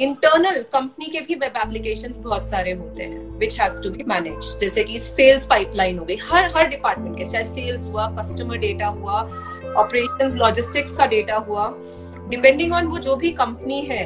internal 0.00 0.62
company 0.72 1.06
के 1.10 1.20
भी 1.20 1.34
web 1.34 1.56
applications 1.56 2.18
बहुत 2.20 2.44
सारे 2.44 2.72
होते 2.72 3.02
हैं 3.02 3.20
which 3.38 3.60
has 3.60 3.80
to 3.82 3.90
be 3.90 4.04
manage 4.08 4.56
जैसे 4.60 4.84
कि 4.84 4.98
सेल्स 4.98 5.46
पाइपलाइन 5.50 5.98
हो 5.98 6.04
गई 6.04 6.16
हर 6.30 6.50
हर 6.56 6.68
डिपार्टमेंट 6.68 7.16
के 7.18 7.24
चाहे 7.24 7.44
सेल्स 7.44 7.86
हुआ 7.86 8.06
कस्टमर 8.18 8.58
डेटा 8.64 8.86
हुआ 8.98 9.20
ऑपरेशंस 9.82 10.34
लॉजिस्टिक्स 10.36 10.92
का 10.96 11.06
डेटा 11.14 11.36
हुआ 11.48 11.68
डिपेंडिंग 12.28 12.72
ऑन 12.72 12.86
वो 12.86 12.98
जो 13.06 13.16
भी 13.16 13.30
कंपनी 13.40 13.80
है 13.90 14.04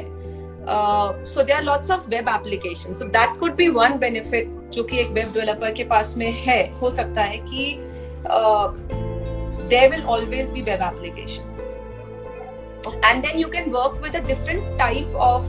so 0.69 1.43
there 1.43 1.53
are 1.53 1.63
lots 1.63 1.91
of 1.91 2.09
web 2.09 2.29
application 2.29 2.93
so 2.93 3.05
that 3.05 3.39
could 3.39 3.55
be 3.55 3.67
one 3.69 3.97
benefit 3.97 4.49
जो 4.73 4.83
कि 4.83 4.97
एक 4.97 5.09
वेब 5.09 5.31
डेवलपर 5.33 5.73
के 5.73 5.83
पास 5.83 6.13
में 6.17 6.31
है। 6.31 6.61
हो 6.79 6.89
सकता 6.89 7.21
है 7.21 7.37
कि 7.37 7.73
there 9.69 9.89
will 9.91 10.03
always 10.03 10.51
be 10.51 10.61
web 10.61 10.81
application 10.81 11.53
and 13.05 13.21
then 13.23 13.39
you 13.39 13.47
can 13.47 13.71
work 13.71 14.01
with 14.03 14.15
a 14.15 14.27
different 14.27 14.77
type 14.79 15.15
of 15.15 15.45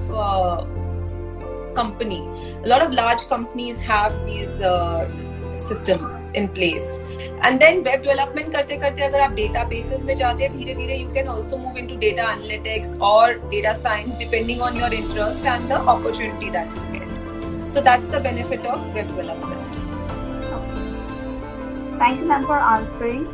company 1.77 2.21
lot 2.69 2.83
of 2.83 2.93
large 2.93 3.23
companies 3.23 3.83
है 3.83 5.28
systems 5.58 6.30
in 6.34 6.48
place 6.50 7.00
and 7.44 7.60
then 7.60 7.84
web 7.84 8.04
development 8.04 8.52
करते 8.54 8.78
करते 8.78 9.04
अगर 9.04 9.20
आप 9.28 9.36
databases 9.36 10.04
में 10.06 10.16
जाते 10.16 10.44
हैं 10.44 10.58
धीरे 10.58 10.74
धीरे 10.76 10.98
you 11.04 11.14
can 11.18 11.30
also 11.36 11.60
move 11.66 11.78
into 11.84 12.00
data 12.06 12.26
analytics 12.32 12.96
or 13.12 13.36
data 13.54 13.76
science 13.84 14.18
depending 14.24 14.62
on 14.62 14.82
your 14.82 14.92
interest 15.02 15.46
and 15.54 15.72
the 15.76 15.80
opportunity 15.96 16.50
that 16.58 16.76
you 16.76 16.84
get 16.98 17.72
so 17.78 17.86
that's 17.90 18.12
the 18.18 18.20
benefit 18.28 18.68
of 18.74 18.84
web 18.96 19.08
development 19.08 19.80
thank 22.04 22.20
you 22.20 22.28
ma'am 22.34 22.46
for 22.52 22.60
answering 22.74 23.26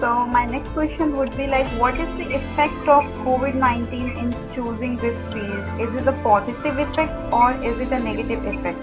so 0.00 0.08
my 0.26 0.44
next 0.44 0.68
question 0.70 1.16
would 1.16 1.34
be 1.38 1.46
like, 1.46 1.66
what 1.80 1.98
is 1.98 2.08
the 2.18 2.34
effect 2.34 2.86
of 2.86 3.04
COVID-19 3.24 4.18
in 4.22 4.54
choosing 4.54 4.98
this 4.98 5.16
field? 5.32 5.80
Is 5.80 5.94
it 5.94 6.06
a 6.06 6.12
positive 6.22 6.78
effect 6.78 7.32
or 7.32 7.52
is 7.64 7.80
it 7.80 7.90
a 7.90 7.98
negative 7.98 8.44
effect? 8.44 8.78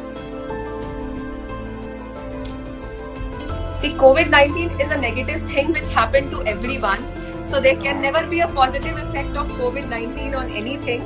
See, 3.78 3.94
COVID-19 3.94 4.80
is 4.80 4.90
a 4.90 5.00
negative 5.00 5.42
thing 5.44 5.72
which 5.72 5.86
happened 5.86 6.32
to 6.32 6.42
everyone. 6.42 6.98
So 7.44 7.60
there 7.60 7.76
can 7.76 8.02
never 8.02 8.26
be 8.26 8.40
a 8.40 8.48
positive 8.48 8.96
effect 8.96 9.36
of 9.36 9.46
COVID-19 9.50 10.36
on 10.36 10.50
anything. 10.50 11.02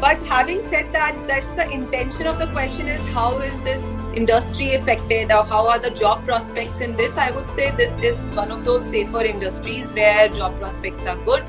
But 0.00 0.18
having 0.24 0.60
said 0.64 0.92
that, 0.92 1.16
that's 1.28 1.52
the 1.52 1.70
intention 1.70 2.26
of 2.26 2.40
the 2.40 2.48
question 2.48 2.88
is 2.88 3.00
how 3.12 3.38
is 3.38 3.60
this 3.60 3.84
industry 4.16 4.74
affected 4.74 5.30
or 5.30 5.44
how 5.44 5.68
are 5.68 5.78
the 5.78 5.90
job 5.90 6.24
prospects 6.24 6.80
in 6.80 6.96
this? 6.96 7.16
I 7.16 7.30
would 7.30 7.48
say 7.48 7.70
this 7.70 7.96
is 7.98 8.28
one 8.32 8.50
of 8.50 8.64
those 8.64 8.84
safer 8.84 9.24
industries 9.24 9.92
where 9.94 10.28
job 10.28 10.58
prospects 10.58 11.06
are 11.06 11.16
good 11.24 11.44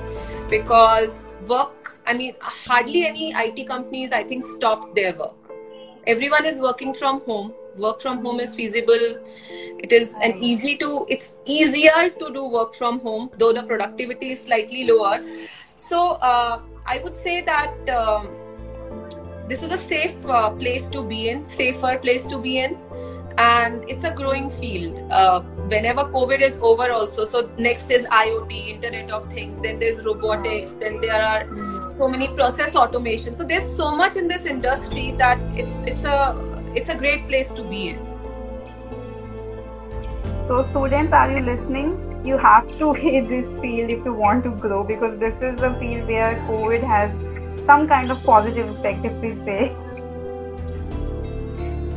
because 0.47 1.37
work, 1.47 1.97
I 2.05 2.13
mean, 2.13 2.35
hardly 2.39 3.07
any 3.07 3.31
IT 3.31 3.67
companies, 3.67 4.13
I 4.13 4.23
think, 4.23 4.43
stopped 4.43 4.93
their 4.93 5.15
work. 5.15 5.35
Everyone 6.05 6.45
is 6.45 6.59
working 6.59 6.93
from 6.93 7.21
home. 7.21 7.51
Work 7.77 8.01
from 8.01 8.23
home 8.23 8.39
is 8.39 8.55
feasible. 8.55 9.19
It 9.79 9.91
is 9.91 10.15
an 10.21 10.41
easy 10.41 10.77
to, 10.77 11.05
it's 11.09 11.35
easier 11.45 12.09
to 12.09 12.33
do 12.33 12.45
work 12.45 12.75
from 12.75 12.99
home, 12.99 13.29
though 13.37 13.51
the 13.51 13.63
productivity 13.63 14.29
is 14.29 14.41
slightly 14.41 14.87
lower. 14.87 15.21
So, 15.75 16.11
uh, 16.21 16.61
I 16.85 16.99
would 16.99 17.17
say 17.17 17.41
that 17.41 17.89
um, 17.89 18.29
this 19.49 19.61
is 19.61 19.71
a 19.71 19.77
safe 19.77 20.25
uh, 20.25 20.51
place 20.51 20.87
to 20.89 21.03
be 21.03 21.29
in, 21.29 21.45
safer 21.45 21.97
place 21.97 22.25
to 22.27 22.37
be 22.37 22.59
in, 22.59 22.77
and 23.37 23.83
it's 23.89 24.03
a 24.03 24.11
growing 24.13 24.49
field. 24.49 24.97
Uh, 25.11 25.41
whenever 25.41 26.03
COVID 26.03 26.41
is 26.41 26.57
over, 26.61 26.91
also, 26.91 27.25
so 27.25 27.51
next 27.57 27.91
is 27.91 28.05
IoT, 28.07 28.67
Internet 28.67 29.11
of 29.11 29.31
Things. 29.33 29.59
Then 29.59 29.79
there's 29.79 30.03
robotics. 30.03 30.71
Then 30.73 31.01
there 31.01 31.21
are 31.21 31.47
so 31.99 32.07
many 32.07 32.27
process 32.29 32.75
automation. 32.75 33.33
So 33.33 33.43
there's 33.43 33.75
so 33.75 33.95
much 33.95 34.15
in 34.15 34.27
this 34.27 34.45
industry 34.45 35.11
that 35.17 35.39
it's 35.57 35.73
it's 35.85 36.05
a 36.05 36.33
it's 36.75 36.89
a 36.89 36.97
great 36.97 37.27
place 37.27 37.51
to 37.53 37.63
be 37.63 37.89
in. 37.89 37.99
So 40.47 40.67
students, 40.71 41.13
are 41.13 41.31
you 41.31 41.39
listening? 41.39 42.21
You 42.25 42.37
have 42.37 42.67
to 42.79 42.93
hate 43.03 43.29
this 43.29 43.49
field 43.61 43.91
if 43.91 44.03
you 44.05 44.13
want 44.13 44.43
to 44.43 44.51
grow 44.51 44.83
because 44.83 45.19
this 45.19 45.33
is 45.41 45.61
a 45.61 45.73
field 45.79 46.07
where 46.07 46.35
COVID 46.49 46.83
has 46.83 47.09
some 47.65 47.87
kind 47.87 48.11
of 48.11 48.21
positive 48.23 48.69
effect, 48.75 49.05
if 49.05 49.13
we 49.21 49.33
say. 49.45 49.75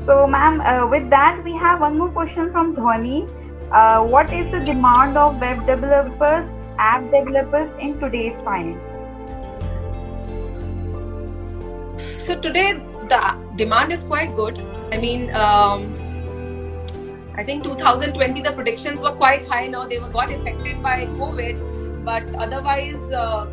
So, 0.06 0.26
ma'am, 0.26 0.60
uh, 0.62 0.86
with 0.86 1.10
that, 1.10 1.42
we 1.44 1.52
have 1.52 1.80
one 1.80 1.98
more 1.98 2.08
question 2.10 2.50
from 2.52 2.74
Dhwani. 2.74 3.28
Uh, 3.70 4.02
what 4.02 4.32
is 4.32 4.50
the 4.50 4.60
demand 4.60 5.18
of 5.18 5.38
web 5.38 5.66
developers, 5.66 6.48
app 6.78 7.02
developers 7.10 7.70
in 7.78 7.98
today's 8.00 8.40
time? 8.42 8.80
So 12.16 12.40
today 12.40 12.80
the 13.08 13.38
demand 13.56 13.92
is 13.92 14.04
quite 14.04 14.34
good. 14.36 14.58
I 14.92 14.98
mean, 14.98 15.34
um, 15.34 15.94
I 17.36 17.44
think 17.44 17.64
2020 17.64 18.42
the 18.42 18.52
predictions 18.52 19.00
were 19.00 19.12
quite 19.12 19.46
high. 19.46 19.66
Now 19.66 19.86
they 19.86 19.98
were 19.98 20.08
got 20.08 20.30
affected 20.30 20.82
by 20.82 21.06
COVID, 21.06 22.04
but 22.04 22.34
otherwise. 22.36 23.10
Uh, 23.12 23.46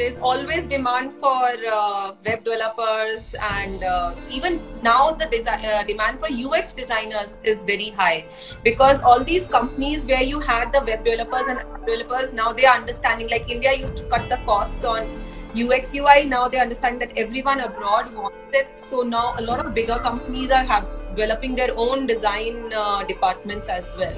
there's 0.00 0.16
always 0.18 0.66
demand 0.66 1.12
for 1.12 1.46
uh, 1.70 2.12
web 2.24 2.42
developers 2.42 3.34
and 3.52 3.82
uh, 3.84 4.14
even 4.30 4.62
now 4.82 5.10
the 5.10 5.26
desi- 5.26 5.64
uh, 5.72 5.82
demand 5.82 6.18
for 6.18 6.28
ux 6.46 6.72
designers 6.72 7.36
is 7.44 7.64
very 7.64 7.90
high 7.90 8.24
because 8.64 9.02
all 9.02 9.22
these 9.22 9.44
companies 9.46 10.06
where 10.06 10.22
you 10.22 10.40
had 10.40 10.72
the 10.72 10.82
web 10.86 11.04
developers 11.04 11.48
and 11.48 11.60
developers 11.84 12.32
now 12.32 12.50
they 12.50 12.64
are 12.64 12.76
understanding 12.78 13.28
like 13.28 13.50
india 13.50 13.74
used 13.74 13.96
to 13.96 14.04
cut 14.04 14.30
the 14.30 14.38
costs 14.46 14.84
on 14.84 15.12
ux 15.54 15.94
ui 15.94 16.24
now 16.26 16.48
they 16.48 16.60
understand 16.60 17.00
that 17.00 17.16
everyone 17.16 17.60
abroad 17.60 18.14
wants 18.14 18.38
it. 18.52 18.68
So 18.76 19.02
now 19.02 19.34
a 19.38 19.42
lot 19.42 19.64
of 19.64 19.74
bigger 19.74 19.98
companies 19.98 20.50
are 20.50 20.64
have, 20.64 20.86
developing 21.16 21.54
their 21.54 21.76
own 21.76 22.06
design 22.06 22.72
uh, 22.72 23.04
departments 23.04 23.68
as 23.68 23.94
well. 23.98 24.14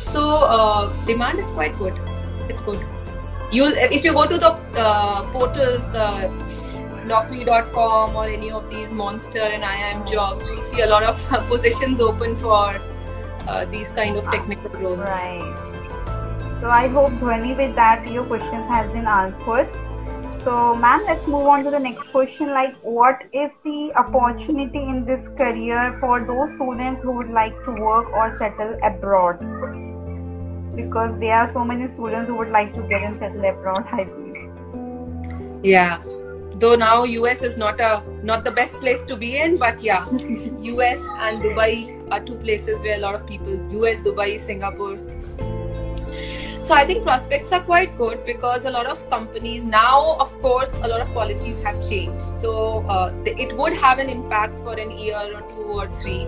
So 0.00 0.22
uh, 0.44 0.92
demand 1.06 1.38
is 1.38 1.50
quite 1.50 1.78
good. 1.78 1.98
It's 2.48 2.60
good. 2.60 2.84
You 3.52 3.66
if 3.98 4.04
you 4.04 4.12
go 4.12 4.26
to 4.26 4.38
the 4.38 4.50
uh, 4.76 5.22
portals 5.32 5.90
the 5.92 6.32
naukri.com 7.06 8.16
or 8.16 8.26
any 8.26 8.50
of 8.50 8.68
these 8.70 8.92
monster 8.92 9.42
and 9.42 9.62
iim 9.62 10.10
jobs 10.10 10.46
you'll 10.46 10.62
see 10.62 10.80
a 10.80 10.86
lot 10.86 11.02
of 11.02 11.24
positions 11.48 12.00
open 12.00 12.36
for 12.36 12.80
uh, 13.48 13.64
these 13.66 13.90
kind 13.92 14.16
of 14.16 14.24
technical 14.30 14.70
roles. 14.70 14.98
Right. 15.00 15.70
So 16.60 16.70
i 16.70 16.88
hope 16.88 17.10
dhwani 17.22 17.56
with 17.56 17.74
that 17.76 18.06
your 18.10 18.24
questions 18.24 18.70
has 18.74 18.90
been 18.92 19.06
answered 19.06 19.76
so 20.44 20.74
ma'am 20.74 21.04
let's 21.06 21.26
move 21.26 21.46
on 21.46 21.64
to 21.64 21.70
the 21.70 21.78
next 21.78 22.08
question 22.14 22.50
like 22.56 22.74
what 22.82 23.22
is 23.32 23.50
the 23.64 23.92
opportunity 23.96 24.82
in 24.94 25.04
this 25.06 25.22
career 25.38 25.96
for 26.00 26.20
those 26.30 26.50
students 26.56 27.02
who 27.02 27.12
would 27.12 27.30
like 27.30 27.54
to 27.64 27.72
work 27.72 28.10
or 28.12 28.36
settle 28.38 28.74
abroad? 28.82 29.38
Because 30.76 31.18
there 31.18 31.36
are 31.36 31.52
so 31.52 31.64
many 31.64 31.88
students 31.88 32.28
who 32.28 32.36
would 32.36 32.50
like 32.50 32.74
to 32.74 32.82
get 32.82 33.02
and 33.02 33.18
settle 33.18 33.44
abroad 33.44 33.86
i 33.92 34.04
believe. 34.04 35.64
Yeah. 35.64 36.02
Though 36.56 36.76
now 36.76 37.04
us 37.04 37.42
is 37.42 37.56
not 37.56 37.80
a 37.80 38.02
not 38.22 38.44
the 38.44 38.50
best 38.50 38.80
place 38.80 39.02
to 39.04 39.16
be 39.16 39.38
in 39.38 39.56
but 39.56 39.82
yeah 39.82 40.04
us 40.10 41.08
and 41.28 41.42
dubai 41.42 41.72
are 42.12 42.20
two 42.20 42.36
places 42.36 42.82
where 42.82 42.96
a 42.96 43.00
lot 43.00 43.14
of 43.14 43.26
people 43.26 43.84
us 43.84 44.00
dubai 44.00 44.38
singapore 44.38 44.96
so 46.66 46.74
i 46.74 46.84
think 46.88 47.02
prospects 47.06 47.52
are 47.52 47.62
quite 47.62 47.96
good 47.98 48.24
because 48.26 48.64
a 48.64 48.70
lot 48.70 48.86
of 48.86 49.00
companies 49.10 49.66
now 49.66 50.16
of 50.24 50.30
course 50.44 50.74
a 50.82 50.88
lot 50.88 51.00
of 51.00 51.12
policies 51.12 51.60
have 51.60 51.80
changed. 51.88 52.22
So 52.42 52.84
uh, 52.88 53.12
it 53.26 53.56
would 53.56 53.74
have 53.74 53.98
an 53.98 54.08
impact 54.08 54.56
for 54.58 54.74
an 54.74 54.90
year 54.90 55.24
or 55.34 55.42
two 55.50 55.66
or 55.82 55.88
three. 55.94 56.26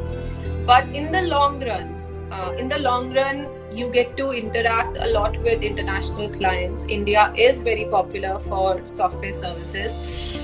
But 0.67 0.89
in 0.89 1.11
the 1.11 1.23
long 1.23 1.65
run 1.65 1.95
uh, 2.33 2.55
in 2.59 2.69
the 2.69 2.81
long 2.81 3.15
run 3.15 3.49
you 3.73 3.89
get 3.91 4.17
to 4.19 4.31
interact 4.33 4.99
a 4.99 5.09
lot 5.13 5.39
with 5.43 5.63
international 5.63 6.29
clients. 6.29 6.85
India 6.89 7.33
is 7.37 7.63
very 7.63 7.87
popular 7.87 8.39
for 8.41 8.83
software 8.89 9.33
services, 9.33 9.99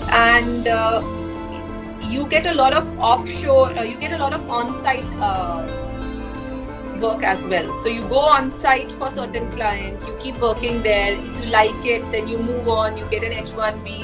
and 0.08 0.68
uh, 0.68 1.02
you 2.08 2.26
get 2.28 2.46
a 2.46 2.54
lot 2.54 2.74
of 2.74 2.98
offshore, 2.98 3.70
uh, 3.78 3.82
you 3.82 3.96
get 3.98 4.12
a 4.12 4.18
lot 4.18 4.34
of 4.34 4.50
on 4.50 4.74
site 4.74 5.14
uh, 5.16 5.66
work 7.02 7.22
as 7.22 7.44
well. 7.46 7.72
So 7.82 7.88
you 7.88 8.02
go 8.08 8.20
on 8.20 8.50
site 8.50 8.90
for 8.92 9.10
certain 9.10 9.50
client, 9.52 10.06
you 10.06 10.16
keep 10.20 10.38
working 10.38 10.82
there. 10.82 11.14
If 11.14 11.44
you 11.44 11.50
like 11.50 11.84
it, 11.84 12.10
then 12.12 12.28
you 12.28 12.38
move 12.38 12.68
on, 12.68 12.96
you 12.96 13.04
get 13.06 13.24
an 13.24 13.32
H1B, 13.32 14.02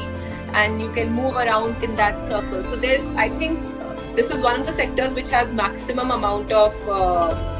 and 0.54 0.80
you 0.80 0.92
can 0.92 1.12
move 1.12 1.36
around 1.36 1.82
in 1.82 1.94
that 1.96 2.24
circle. 2.26 2.64
So 2.64 2.76
there's, 2.76 3.06
I 3.10 3.28
think, 3.28 3.60
uh, 3.80 3.94
this 4.14 4.30
is 4.30 4.42
one 4.42 4.60
of 4.60 4.66
the 4.66 4.72
sectors 4.72 5.14
which 5.14 5.28
has 5.28 5.54
maximum 5.54 6.10
amount 6.10 6.52
of 6.52 6.74
uh, 6.88 7.58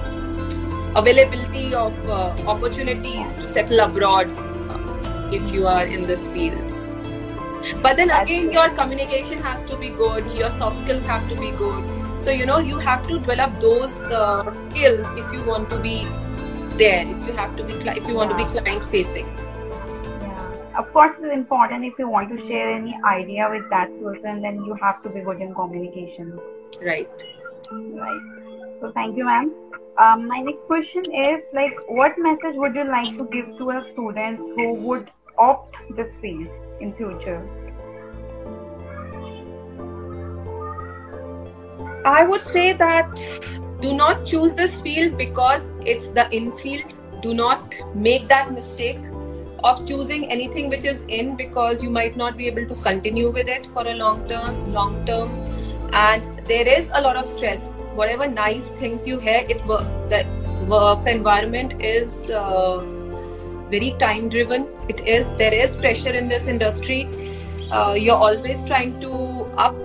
availability 0.96 1.74
of 1.74 1.96
uh, 2.08 2.34
opportunities 2.46 3.36
to 3.36 3.48
settle 3.48 3.80
abroad 3.80 4.30
uh, 4.70 5.30
if 5.32 5.52
you 5.52 5.66
are 5.66 5.84
in 5.84 6.02
this 6.02 6.26
field 6.28 6.74
but 7.82 7.96
then 7.96 8.10
again 8.10 8.50
your 8.50 8.68
communication 8.70 9.40
has 9.42 9.64
to 9.66 9.76
be 9.76 9.90
good 9.90 10.24
your 10.32 10.50
soft 10.50 10.76
skills 10.76 11.04
have 11.04 11.28
to 11.28 11.36
be 11.36 11.50
good 11.52 11.97
so 12.18 12.30
you 12.30 12.46
know 12.46 12.58
you 12.58 12.78
have 12.78 13.06
to 13.08 13.18
develop 13.18 13.60
those 13.60 14.04
uh, 14.20 14.50
skills 14.50 15.10
if 15.22 15.32
you 15.32 15.44
want 15.50 15.70
to 15.70 15.78
be 15.78 15.96
there 16.82 17.06
if 17.06 17.26
you 17.26 17.32
have 17.32 17.56
to 17.56 17.64
be 17.64 17.74
if 17.74 18.08
you 18.08 18.14
want 18.14 18.30
yeah. 18.30 18.36
to 18.36 18.44
be 18.44 18.50
client 18.50 18.84
facing 18.84 19.26
yeah. 20.22 20.78
of 20.82 20.92
course 20.92 21.14
it's 21.20 21.34
important 21.34 21.84
if 21.84 21.98
you 21.98 22.08
want 22.08 22.28
to 22.34 22.38
share 22.48 22.70
any 22.70 22.98
idea 23.04 23.48
with 23.50 23.68
that 23.70 23.94
person 24.02 24.42
then 24.42 24.64
you 24.64 24.74
have 24.74 25.02
to 25.02 25.08
be 25.08 25.20
good 25.20 25.40
in 25.40 25.54
communication 25.54 26.38
right 26.82 27.24
right 27.72 28.76
so 28.80 28.92
thank 28.92 29.16
you 29.16 29.24
ma'am 29.24 29.54
um, 29.98 30.28
my 30.28 30.38
next 30.38 30.66
question 30.66 31.02
is 31.12 31.42
like, 31.52 31.76
what 31.88 32.12
message 32.18 32.54
would 32.54 32.74
you 32.76 32.84
like 32.84 33.18
to 33.18 33.24
give 33.32 33.46
to 33.58 33.70
our 33.72 33.82
students 33.82 34.40
who 34.54 34.74
would 34.74 35.10
opt 35.36 35.74
this 35.96 36.06
field 36.20 36.46
in 36.80 36.94
future? 36.94 37.42
I 42.04 42.24
would 42.24 42.42
say 42.42 42.72
that 42.72 43.20
do 43.80 43.94
not 43.94 44.24
choose 44.24 44.54
this 44.54 44.80
field 44.80 45.16
because 45.16 45.70
it's 45.84 46.08
the 46.08 46.28
infield. 46.30 46.92
Do 47.22 47.34
not 47.34 47.74
make 47.94 48.28
that 48.28 48.52
mistake 48.52 48.98
of 49.64 49.86
choosing 49.86 50.30
anything 50.30 50.68
which 50.68 50.84
is 50.84 51.04
in 51.08 51.36
because 51.36 51.82
you 51.82 51.90
might 51.90 52.16
not 52.16 52.36
be 52.36 52.46
able 52.46 52.66
to 52.66 52.74
continue 52.82 53.30
with 53.30 53.48
it 53.48 53.66
for 53.66 53.86
a 53.86 53.94
long 53.94 54.28
term 54.28 54.72
long 54.72 55.04
term. 55.06 55.30
And 55.92 56.46
there 56.46 56.66
is 56.66 56.90
a 56.94 57.00
lot 57.00 57.16
of 57.16 57.26
stress. 57.26 57.70
Whatever 57.94 58.28
nice 58.28 58.68
things 58.70 59.06
you 59.06 59.18
hear 59.18 59.44
it 59.48 59.66
the 59.66 60.26
work 60.68 61.06
environment 61.06 61.82
is 61.82 62.30
uh, 62.30 62.78
very 63.70 63.94
time 63.98 64.28
driven. 64.28 64.68
It 64.88 65.06
is 65.06 65.34
there 65.36 65.54
is 65.54 65.74
pressure 65.76 66.14
in 66.14 66.28
this 66.28 66.46
industry. 66.46 67.08
Uh, 67.70 67.94
you're 67.98 68.16
always 68.16 68.64
trying 68.64 69.00
to 69.00 69.10
up 69.56 69.76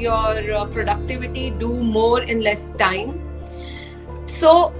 your 0.00 0.52
uh, 0.54 0.66
productivity 0.66 1.50
do 1.50 1.72
more 1.72 2.22
in 2.22 2.40
less 2.40 2.70
time. 2.70 3.20
So 4.20 4.74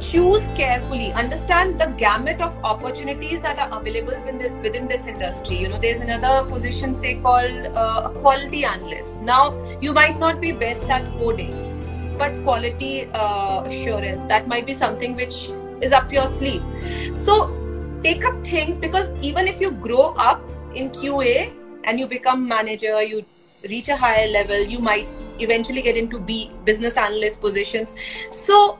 choose 0.00 0.46
carefully. 0.54 1.12
Understand 1.12 1.80
the 1.80 1.86
gamut 1.98 2.40
of 2.40 2.56
opportunities 2.64 3.40
that 3.40 3.58
are 3.58 3.80
available 3.80 4.20
within, 4.24 4.60
within 4.62 4.88
this 4.88 5.06
industry. 5.06 5.56
You 5.56 5.68
know 5.68 5.78
there's 5.78 6.00
another 6.00 6.48
position 6.50 6.92
say 6.92 7.14
called 7.16 7.70
uh, 7.74 8.10
a 8.10 8.20
quality 8.20 8.64
analyst. 8.64 9.22
Now 9.22 9.78
you 9.80 9.92
might 9.92 10.18
not 10.18 10.40
be 10.40 10.52
best 10.52 10.90
at 10.90 11.10
coding 11.18 11.60
but 12.18 12.32
quality 12.44 13.08
uh, 13.14 13.62
assurance. 13.66 14.22
That 14.24 14.48
might 14.48 14.66
be 14.66 14.74
something 14.74 15.16
which 15.16 15.50
is 15.80 15.92
up 15.92 16.12
your 16.12 16.26
sleeve. 16.26 16.62
So 17.12 17.52
take 18.02 18.24
up 18.24 18.46
things 18.46 18.78
because 18.78 19.10
even 19.20 19.46
if 19.48 19.60
you 19.60 19.70
grow 19.70 20.14
up 20.18 20.40
in 20.74 20.90
qa 20.90 21.52
and 21.84 22.00
you 22.00 22.06
become 22.06 22.46
manager 22.46 23.02
you 23.02 23.24
reach 23.68 23.88
a 23.88 23.96
higher 23.96 24.28
level 24.28 24.58
you 24.58 24.78
might 24.78 25.06
eventually 25.40 25.82
get 25.82 25.96
into 25.96 26.18
b 26.18 26.50
business 26.64 26.96
analyst 26.96 27.40
positions 27.40 27.94
so 28.30 28.78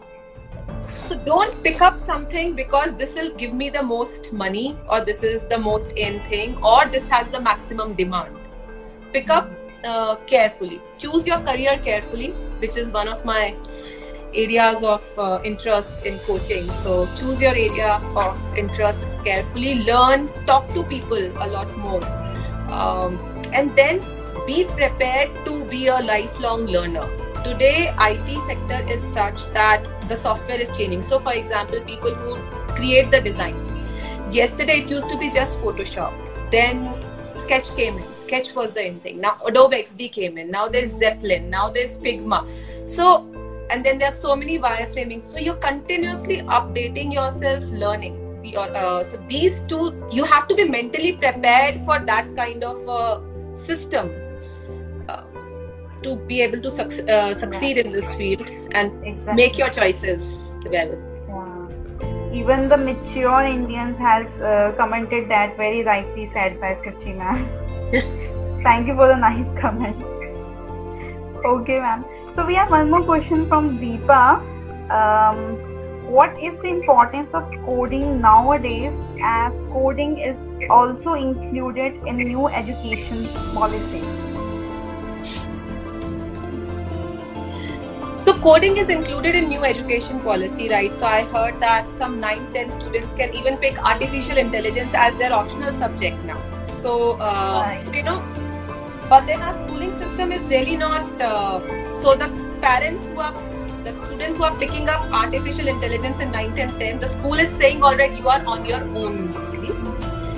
so 1.01 1.19
don't 1.19 1.63
pick 1.63 1.83
up 1.83 2.01
something 2.01 2.55
because 2.55 2.97
this 2.97 3.15
will 3.15 3.31
give 3.35 3.53
me 3.53 3.69
the 3.69 3.83
most 3.83 4.33
money 4.33 4.77
or 4.89 5.03
this 5.03 5.23
is 5.23 5.47
the 5.47 5.59
most 5.59 5.93
in 5.93 6.23
thing 6.25 6.57
or 6.65 6.87
this 6.87 7.11
has 7.11 7.31
the 7.31 7.41
maximum 7.41 7.93
demand. 7.95 8.35
Pick 9.13 9.29
up 9.29 9.51
uh, 9.85 10.17
carefully. 10.27 10.81
Choose 10.97 11.27
your 11.27 11.41
career 11.41 11.79
carefully, 11.85 12.31
which 12.59 12.79
is 12.79 12.91
one 12.91 13.09
of 13.09 13.23
my 13.25 13.55
areas 14.33 14.83
of 14.83 15.07
uh, 15.19 15.41
interest 15.45 16.03
in 16.07 16.19
coaching. 16.21 16.73
So 16.73 17.07
choose 17.17 17.43
your 17.43 17.55
area 17.55 18.01
of 18.17 18.39
interest 18.57 19.07
carefully. 19.27 19.75
Learn, 19.83 20.29
talk 20.47 20.73
to 20.73 20.85
people 20.85 21.19
a 21.19 21.49
lot 21.49 21.77
more. 21.77 22.03
Um, 22.73 23.19
and 23.53 23.77
then 23.77 24.01
be 24.47 24.65
prepared 24.65 25.45
to 25.47 25.65
be 25.67 25.87
a 25.89 25.99
lifelong 25.99 26.67
learner 26.67 27.09
today 27.45 27.95
IT 28.01 28.41
sector 28.41 28.83
is 28.91 29.03
such 29.13 29.47
that 29.53 29.85
the 30.09 30.17
software 30.17 30.59
is 30.61 30.75
changing. 30.77 31.03
So 31.03 31.19
for 31.19 31.35
example, 31.35 31.81
people 31.83 32.15
who 32.15 32.37
create 32.75 33.11
the 33.11 33.21
designs. 33.21 33.71
Yesterday 34.35 34.81
it 34.85 34.89
used 34.89 35.11
to 35.11 35.19
be 35.19 35.31
just 35.31 35.61
Photoshop. 35.61 36.13
Then 36.51 36.99
Sketch 37.35 37.69
came 37.77 37.99
in. 37.99 38.15
Sketch 38.15 38.55
was 38.55 38.73
the 38.73 38.87
in 38.87 38.99
thing. 39.01 39.21
Now 39.21 39.39
Adobe 39.47 39.77
XD 39.77 40.13
came 40.13 40.39
in. 40.39 40.51
Now 40.51 40.69
there's 40.69 40.99
Zeplin. 40.99 41.49
Now 41.51 41.69
there's 41.69 41.99
Figma. 41.99 42.49
So 42.89 43.31
and 43.71 43.85
then 43.85 43.99
there 43.99 44.09
are 44.09 44.21
so 44.23 44.35
many 44.35 44.59
wireframing. 44.59 45.21
So 45.21 45.39
you're 45.39 45.57
continuously 45.57 46.39
updating 46.43 47.13
yourself, 47.13 47.65
learning. 47.65 48.21
Uh, 48.57 49.03
so 49.03 49.17
these 49.29 49.63
two, 49.63 50.07
you 50.13 50.25
have 50.25 50.47
to 50.49 50.55
be 50.55 50.69
mentally 50.69 51.13
prepared 51.13 51.83
for 51.85 51.99
that 51.99 52.37
kind 52.37 52.63
of 52.63 52.89
uh, 52.89 53.21
system 53.55 54.11
to 56.05 56.17
be 56.31 56.41
able 56.43 56.63
to 56.63 56.71
suc- 56.71 57.09
uh, 57.09 57.35
succeed 57.35 57.79
in 57.79 57.91
this 57.93 58.15
field 58.15 58.49
and 58.73 59.05
exactly. 59.05 59.35
make 59.35 59.59
your 59.59 59.71
choices 59.71 60.53
well. 60.77 60.95
Yeah. 61.29 62.33
Even 62.41 62.69
the 62.69 62.77
mature 62.77 63.43
Indians 63.43 63.99
has 63.99 64.27
uh, 64.41 64.73
commented 64.77 65.29
that 65.31 65.57
very 65.57 65.85
rightly 65.85 66.31
said 66.33 66.61
by 66.61 66.75
Suchi 66.87 67.17
ma'am. 67.17 67.45
Thank 68.65 68.89
you 68.89 68.95
for 68.95 69.09
the 69.09 69.17
nice 69.17 69.61
comment. 69.61 70.03
Okay, 71.45 71.79
ma'am. 71.79 72.05
So 72.35 72.45
we 72.47 72.55
have 72.55 72.71
one 72.71 72.91
more 72.91 73.05
question 73.05 73.47
from 73.49 73.79
Deepa. 73.79 74.41
Um, 74.91 75.75
what 76.11 76.31
is 76.43 76.53
the 76.63 76.69
importance 76.69 77.31
of 77.33 77.51
coding 77.65 78.21
nowadays 78.21 78.93
as 79.23 79.53
coding 79.73 80.19
is 80.19 80.37
also 80.71 81.15
included 81.15 81.95
in 82.07 82.17
new 82.19 82.49
education 82.49 83.29
policy? 83.55 84.24
Coding 88.45 88.77
is 88.77 88.91
included 88.91 89.35
in 89.35 89.49
new 89.49 89.65
education 89.65 90.21
policy, 90.21 90.69
right? 90.69 90.93
So 90.93 91.07
I 91.07 91.23
heard 91.25 91.61
that 91.61 91.91
some 91.91 92.21
9, 92.21 92.53
10 92.53 92.71
students 92.73 93.13
can 93.13 93.33
even 93.35 93.57
pick 93.57 93.83
artificial 93.91 94.37
intelligence 94.37 94.93
as 94.95 95.17
their 95.17 95.33
optional 95.33 95.73
subject 95.73 96.23
now. 96.25 96.43
So, 96.67 97.13
uh, 97.13 97.63
right. 97.67 97.79
so 97.79 97.91
you 97.95 98.03
know, 98.03 98.19
but 99.09 99.27
then 99.27 99.41
our 99.41 99.55
schooling 99.55 99.95
system 99.95 100.31
is 100.31 100.45
really 100.49 100.77
not. 100.77 101.23
Uh, 101.23 101.95
so 101.95 102.15
the 102.15 102.29
parents 102.61 103.07
who 103.07 103.21
are 103.21 103.33
the 103.85 103.97
students 104.05 104.37
who 104.37 104.45
are 104.45 104.55
picking 104.59 104.91
up 104.91 105.11
artificial 105.23 105.67
intelligence 105.67 106.21
in 106.21 106.31
9, 106.31 106.55
10, 106.55 106.79
10, 106.79 107.01
the 107.01 107.09
school 107.09 107.45
is 107.47 107.51
saying 107.51 107.83
already 107.83 108.17
you 108.17 108.29
are 108.29 108.45
on 108.45 108.67
your 108.67 108.83
own, 108.99 109.43
see? 109.43 109.73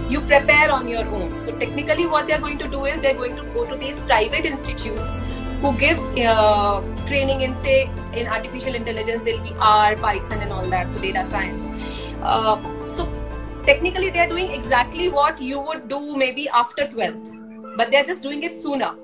You 0.08 0.20
prepare 0.20 0.70
on 0.70 0.86
your 0.86 1.08
own. 1.08 1.36
So 1.38 1.58
technically 1.58 2.06
what 2.06 2.28
they're 2.28 2.38
going 2.46 2.58
to 2.58 2.68
do 2.68 2.84
is 2.84 3.00
they're 3.00 3.14
going 3.14 3.34
to 3.34 3.42
go 3.46 3.66
to 3.68 3.76
these 3.76 3.98
private 3.98 4.44
institutes 4.44 5.18
who 5.60 5.76
give 5.76 5.98
uh, 6.18 6.80
training 7.06 7.40
in 7.42 7.54
say 7.54 7.90
in 8.14 8.26
artificial 8.26 8.74
intelligence 8.74 9.22
there'll 9.22 9.42
be 9.42 9.54
r 9.60 9.96
python 9.96 10.42
and 10.42 10.52
all 10.52 10.68
that 10.68 10.92
so 10.92 11.00
data 11.00 11.24
science 11.24 11.66
uh, 12.22 12.56
so 12.86 13.08
technically 13.66 14.10
they're 14.10 14.28
doing 14.28 14.50
exactly 14.50 15.08
what 15.08 15.40
you 15.40 15.58
would 15.60 15.88
do 15.88 16.16
maybe 16.16 16.48
after 16.48 16.86
12th 16.86 17.76
but 17.76 17.90
they're 17.90 18.04
just 18.04 18.22
doing 18.22 18.42
it 18.42 18.54
sooner 18.54 18.94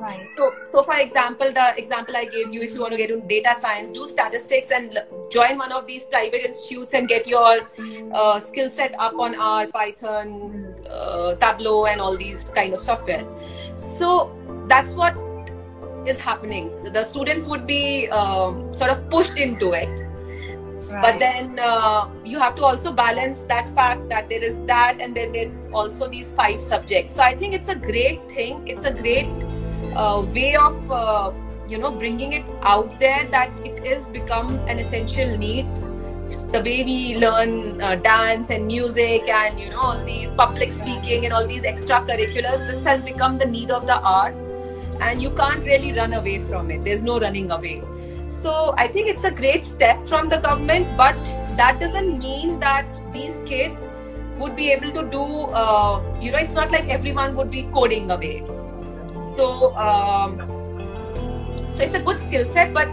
Right. 0.00 0.26
So, 0.38 0.54
so 0.64 0.82
for 0.82 0.96
example, 0.96 1.52
the 1.52 1.74
example 1.76 2.16
I 2.16 2.24
gave 2.24 2.54
you, 2.54 2.62
if 2.62 2.72
you 2.72 2.80
want 2.80 2.92
to 2.92 2.96
get 2.96 3.10
into 3.10 3.26
data 3.26 3.54
science, 3.54 3.90
do 3.90 4.06
statistics 4.06 4.70
and 4.70 4.98
join 5.30 5.58
one 5.58 5.72
of 5.72 5.86
these 5.86 6.06
private 6.06 6.42
institutes 6.42 6.94
and 6.94 7.06
get 7.06 7.26
your 7.26 7.68
uh, 8.14 8.40
skill 8.40 8.70
set 8.70 8.98
up 8.98 9.18
on 9.18 9.38
R, 9.38 9.66
Python, 9.66 10.74
uh, 10.88 11.34
Tableau, 11.34 11.84
and 11.84 12.00
all 12.00 12.16
these 12.16 12.44
kind 12.44 12.72
of 12.72 12.80
softwares. 12.80 13.36
So 13.78 14.34
that's 14.68 14.94
what 14.94 15.14
is 16.06 16.18
happening. 16.18 16.70
The 16.92 17.04
students 17.04 17.46
would 17.46 17.66
be 17.66 18.08
um, 18.08 18.72
sort 18.72 18.90
of 18.90 19.08
pushed 19.10 19.36
into 19.36 19.72
it. 19.72 19.88
Right. 20.90 21.02
But 21.02 21.20
then 21.20 21.58
uh, 21.60 22.08
you 22.24 22.38
have 22.38 22.56
to 22.56 22.64
also 22.64 22.92
balance 22.92 23.44
that 23.44 23.68
fact 23.68 24.08
that 24.08 24.28
there 24.28 24.42
is 24.42 24.60
that, 24.62 24.98
and 25.00 25.14
then 25.14 25.32
there's 25.32 25.68
also 25.72 26.08
these 26.08 26.34
five 26.34 26.60
subjects. 26.60 27.14
So 27.14 27.22
I 27.22 27.34
think 27.34 27.54
it's 27.54 27.68
a 27.68 27.76
great 27.76 28.30
thing. 28.30 28.66
It's 28.66 28.84
a 28.84 28.92
great 28.92 29.28
uh, 29.94 30.26
way 30.34 30.56
of 30.56 30.90
uh, 30.90 31.32
you 31.68 31.78
know 31.78 31.92
bringing 31.92 32.32
it 32.32 32.44
out 32.62 32.98
there 32.98 33.28
that 33.30 33.52
it 33.64 33.86
is 33.86 34.08
become 34.08 34.56
an 34.68 34.78
essential 34.78 35.36
need. 35.38 35.68
The 36.52 36.62
way 36.64 36.82
we 36.84 37.16
learn 37.16 37.80
uh, 37.80 37.96
dance 37.96 38.50
and 38.50 38.66
music 38.66 39.28
and 39.28 39.60
you 39.60 39.70
know 39.70 39.80
all 39.80 40.04
these 40.04 40.32
public 40.32 40.72
speaking 40.72 41.24
and 41.24 41.32
all 41.32 41.46
these 41.46 41.62
extracurriculars, 41.62 42.66
this 42.66 42.84
has 42.84 43.02
become 43.02 43.38
the 43.38 43.46
need 43.46 43.70
of 43.70 43.86
the 43.86 44.04
hour 44.04 44.34
and 45.00 45.22
you 45.22 45.30
can't 45.30 45.64
really 45.64 45.92
run 45.92 46.12
away 46.14 46.40
from 46.40 46.70
it. 46.70 46.84
There's 46.84 47.02
no 47.02 47.18
running 47.20 47.50
away. 47.50 47.82
So 48.28 48.74
I 48.78 48.86
think 48.86 49.08
it's 49.08 49.24
a 49.24 49.30
great 49.30 49.66
step 49.66 50.06
from 50.06 50.28
the 50.28 50.38
government, 50.38 50.96
but 50.96 51.16
that 51.56 51.80
doesn't 51.80 52.18
mean 52.18 52.60
that 52.60 52.86
these 53.12 53.40
kids 53.44 53.90
would 54.38 54.56
be 54.56 54.70
able 54.70 54.92
to 54.92 55.02
do, 55.10 55.24
uh, 55.52 56.02
you 56.20 56.30
know, 56.30 56.38
it's 56.38 56.54
not 56.54 56.70
like 56.70 56.88
everyone 56.88 57.34
would 57.36 57.50
be 57.50 57.64
coding 57.74 58.10
away. 58.10 58.44
So, 59.36 59.74
um, 59.76 60.38
so 61.68 61.82
it's 61.84 61.94
a 61.94 62.02
good 62.02 62.18
skill 62.18 62.46
set, 62.46 62.72
but 62.72 62.88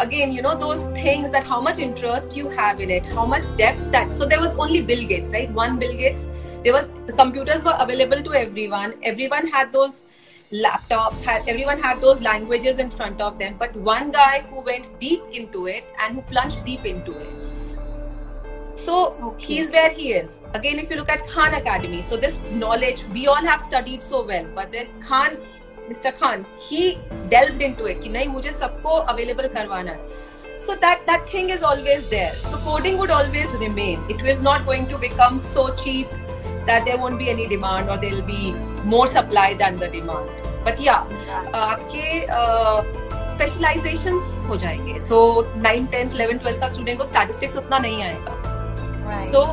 again, 0.00 0.32
you 0.32 0.42
know, 0.42 0.54
those 0.54 0.86
things 0.88 1.30
that 1.30 1.44
how 1.44 1.60
much 1.60 1.78
interest 1.78 2.36
you 2.36 2.48
have 2.50 2.80
in 2.80 2.90
it, 2.90 3.04
how 3.06 3.26
much 3.26 3.42
depth 3.56 3.90
that. 3.92 4.14
So 4.14 4.24
there 4.24 4.40
was 4.40 4.58
only 4.58 4.80
Bill 4.82 5.06
Gates, 5.06 5.32
right? 5.32 5.50
One 5.52 5.78
Bill 5.78 5.94
Gates. 5.94 6.28
There 6.64 6.72
was 6.72 6.88
the 7.06 7.12
computers 7.12 7.64
were 7.64 7.76
available 7.78 8.22
to 8.22 8.34
everyone. 8.34 8.94
Everyone 9.02 9.48
had 9.48 9.72
those 9.72 10.04
laptops 10.52 11.22
had 11.24 11.48
everyone 11.48 11.78
had 11.80 12.00
those 12.00 12.20
languages 12.20 12.78
in 12.78 12.90
front 12.90 13.20
of 13.20 13.38
them 13.38 13.54
but 13.58 13.74
one 13.76 14.10
guy 14.10 14.40
who 14.50 14.60
went 14.60 14.88
deep 15.00 15.22
into 15.32 15.66
it 15.66 15.84
and 16.00 16.14
who 16.14 16.22
plunged 16.22 16.64
deep 16.64 16.84
into 16.84 17.12
it. 17.18 17.28
So 18.74 19.14
okay. 19.22 19.46
he's 19.46 19.70
where 19.70 19.90
he 19.90 20.12
is. 20.12 20.40
Again 20.54 20.78
if 20.78 20.90
you 20.90 20.96
look 20.96 21.10
at 21.10 21.26
khan 21.26 21.54
academy 21.54 22.02
so 22.02 22.16
this 22.16 22.42
knowledge 22.50 23.04
we 23.12 23.26
all 23.26 23.44
have 23.52 23.60
studied 23.60 24.02
so 24.02 24.24
well 24.24 24.46
but 24.54 24.70
then 24.72 24.88
khan 25.00 25.38
mr 25.88 26.16
khan 26.16 26.46
he 26.60 26.98
delved 27.28 27.62
into 27.62 27.86
it 27.86 28.00
ki 28.02 28.10
nahi 28.10 28.28
mujhe 28.34 28.52
sabko 28.58 28.98
available 29.14 29.48
karwana 29.56 29.96
so 30.58 30.76
that 30.76 31.06
that 31.06 31.28
thing 31.28 31.50
is 31.50 31.62
always 31.62 32.08
there. 32.08 32.34
So 32.40 32.56
coding 32.58 32.98
would 32.98 33.10
always 33.10 33.54
remain. 33.62 34.04
It 34.08 34.22
was 34.22 34.42
not 34.42 34.64
going 34.64 34.86
to 34.88 34.98
become 34.98 35.38
so 35.38 35.74
cheap 35.74 36.08
that 36.66 36.84
there 36.86 36.98
won't 36.98 37.18
be 37.18 37.30
any 37.30 37.48
demand 37.48 37.90
or 37.90 37.96
there'll 37.96 38.22
be 38.22 38.54
more 38.84 39.06
supply 39.06 39.54
than 39.54 39.76
the 39.76 39.88
demand 39.88 40.28
but 40.64 40.80
yeah 40.80 41.04
uh, 41.52 41.72
आपके 41.72 42.04
specialisation 43.32 44.18
हो 44.48 44.56
जाएँगे 44.56 45.00
so 45.00 45.18
nine 45.56 45.86
tenth 45.92 46.14
eleven 46.14 46.38
twelfth 46.38 46.60
का 46.60 46.68
student 46.68 46.98
को 46.98 47.04
statistics 47.04 47.56
उतना 47.56 47.78
नहीं 47.78 48.02
आएगा 48.02 49.26
so 49.32 49.44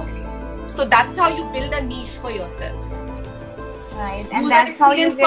so 0.76 0.86
that's 0.96 1.20
how 1.20 1.38
you 1.38 1.44
build 1.58 1.74
a 1.74 1.82
niche 1.82 2.18
for 2.22 2.32
yourself 2.32 2.98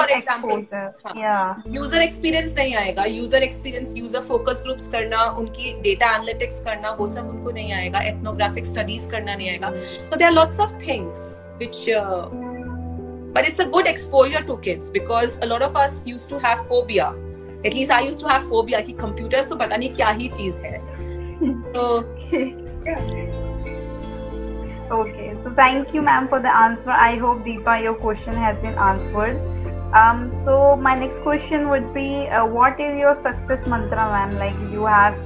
exposure. 0.09 0.93
Yeah. 1.15 1.57
User 1.73 1.99
experience 2.01 2.55
नहीं 2.57 2.75
आएगा. 2.75 3.03
User 3.15 3.41
experience, 3.47 3.91
user 3.95 4.21
focus 4.29 4.63
groups 4.67 4.87
करना, 4.87 5.23
उनकी 5.41 5.73
data 5.83 6.09
analytics 6.19 6.59
करना, 6.67 6.91
वो 6.99 7.07
सब 7.07 7.29
उनको 7.29 7.51
नहीं 7.51 7.73
आएगा. 7.73 8.01
Ethnographic 8.11 8.65
studies 8.71 9.05
करना 9.11 9.35
नहीं 9.35 9.49
आएगा. 9.49 9.71
So 10.05 10.19
there 10.21 10.31
are 10.31 10.35
lots 10.39 10.59
of 10.59 10.73
things 10.87 11.37
which 11.59 11.87
uh, 11.89 12.52
but 13.33 13.45
it's 13.45 13.59
a 13.59 13.67
good 13.67 13.87
exposure 13.87 14.43
to 14.43 14.57
kids 14.57 14.89
because 14.89 15.37
a 15.41 15.45
lot 15.45 15.61
of 15.61 15.75
us 15.75 16.05
used 16.05 16.29
to 16.29 16.39
have 16.39 16.65
phobia. 16.67 17.13
At 17.65 17.73
least 17.73 17.91
i 17.91 18.01
used 18.01 18.19
to 18.19 18.27
have 18.27 18.47
phobia 18.47 18.81
ki 18.83 18.93
computers 18.93 19.47
to 19.47 19.55
pata 19.55 19.77
nahi 19.83 19.95
kya 19.99 20.13
hi 20.21 20.29
cheez 20.37 20.61
hai 20.67 20.81
so 21.73 22.05
okay. 22.27 23.33
Okay. 24.91 25.35
So 25.43 25.51
thank 25.55 25.93
you 25.93 26.01
ma'am 26.01 26.27
for 26.27 26.39
the 26.39 26.53
answer. 26.55 26.91
I 26.91 27.17
hope 27.17 27.43
deepa 27.43 27.81
your 27.81 27.95
question 27.95 28.33
has 28.33 28.57
been 28.61 28.77
answered. 28.77 29.37
Um, 30.01 30.31
so 30.45 30.75
my 30.75 30.95
next 30.95 31.19
question 31.19 31.69
would 31.69 31.93
be 31.93 32.27
uh, 32.27 32.45
what 32.45 32.79
is 32.79 32.97
your 32.99 33.15
success 33.23 33.65
mantra 33.67 34.09
ma'am? 34.15 34.35
Like 34.37 34.59
you 34.71 34.85
have 34.85 35.17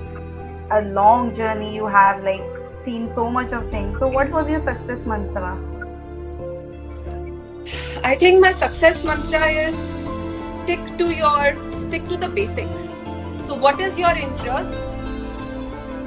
a 0.71 0.81
long 0.99 1.35
journey 1.35 1.73
you 1.75 1.87
have 1.87 2.23
like 2.23 2.43
seen 2.85 3.11
so 3.13 3.29
much 3.29 3.51
of 3.51 3.69
things. 3.71 3.97
So 3.99 4.07
what 4.07 4.31
was 4.31 4.47
your 4.49 4.63
success 4.63 5.05
mantra? 5.05 5.76
I 8.03 8.15
think 8.15 8.41
my 8.41 8.51
success 8.51 9.03
mantra 9.03 9.45
is 9.45 9.75
stick 10.63 10.97
to 10.97 11.13
your 11.13 11.55
stick 11.87 12.07
to 12.09 12.17
the 12.17 12.29
basics. 12.29 12.93
So 13.39 13.55
what 13.55 13.79
is 13.79 13.97
your 13.97 14.15
interest? 14.15 14.95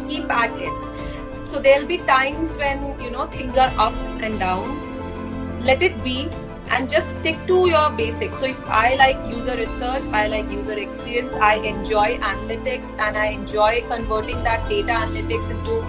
Keep 0.09 0.31
at 0.31 0.51
it. 0.57 1.47
So 1.47 1.59
there'll 1.59 1.87
be 1.87 1.99
times 1.99 2.55
when 2.55 3.01
you 3.01 3.11
know 3.11 3.27
things 3.27 3.57
are 3.57 3.73
up 3.79 3.95
and 4.23 4.39
down. 4.39 5.65
Let 5.65 5.83
it 5.83 6.03
be 6.05 6.29
and 6.71 6.89
just 6.89 7.19
stick 7.19 7.37
to 7.47 7.69
your 7.69 7.91
basics. 7.91 8.39
So 8.39 8.47
if 8.47 8.69
I 8.69 8.95
like 8.95 9.17
user 9.35 9.57
research, 9.57 10.05
I 10.13 10.29
like 10.29 10.51
user 10.51 10.79
experience, 10.79 11.33
I 11.35 11.57
enjoy 11.57 12.19
analytics 12.19 12.93
and 12.99 13.17
I 13.17 13.27
enjoy 13.27 13.83
converting 13.89 14.43
that 14.45 14.69
data 14.69 14.93
analytics 14.93 15.51
into 15.51 15.83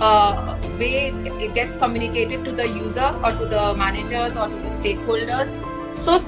uh, 0.00 0.56
way 0.78 1.12
it 1.40 1.54
gets 1.54 1.76
communicated 1.76 2.44
to 2.44 2.52
the 2.52 2.68
user 2.68 3.14
or 3.22 3.32
to 3.32 3.46
the 3.46 3.74
managers 3.76 4.36
or 4.36 4.48
to 4.48 4.56
the 4.56 4.68
stakeholders. 4.68 5.54
So 5.96 6.18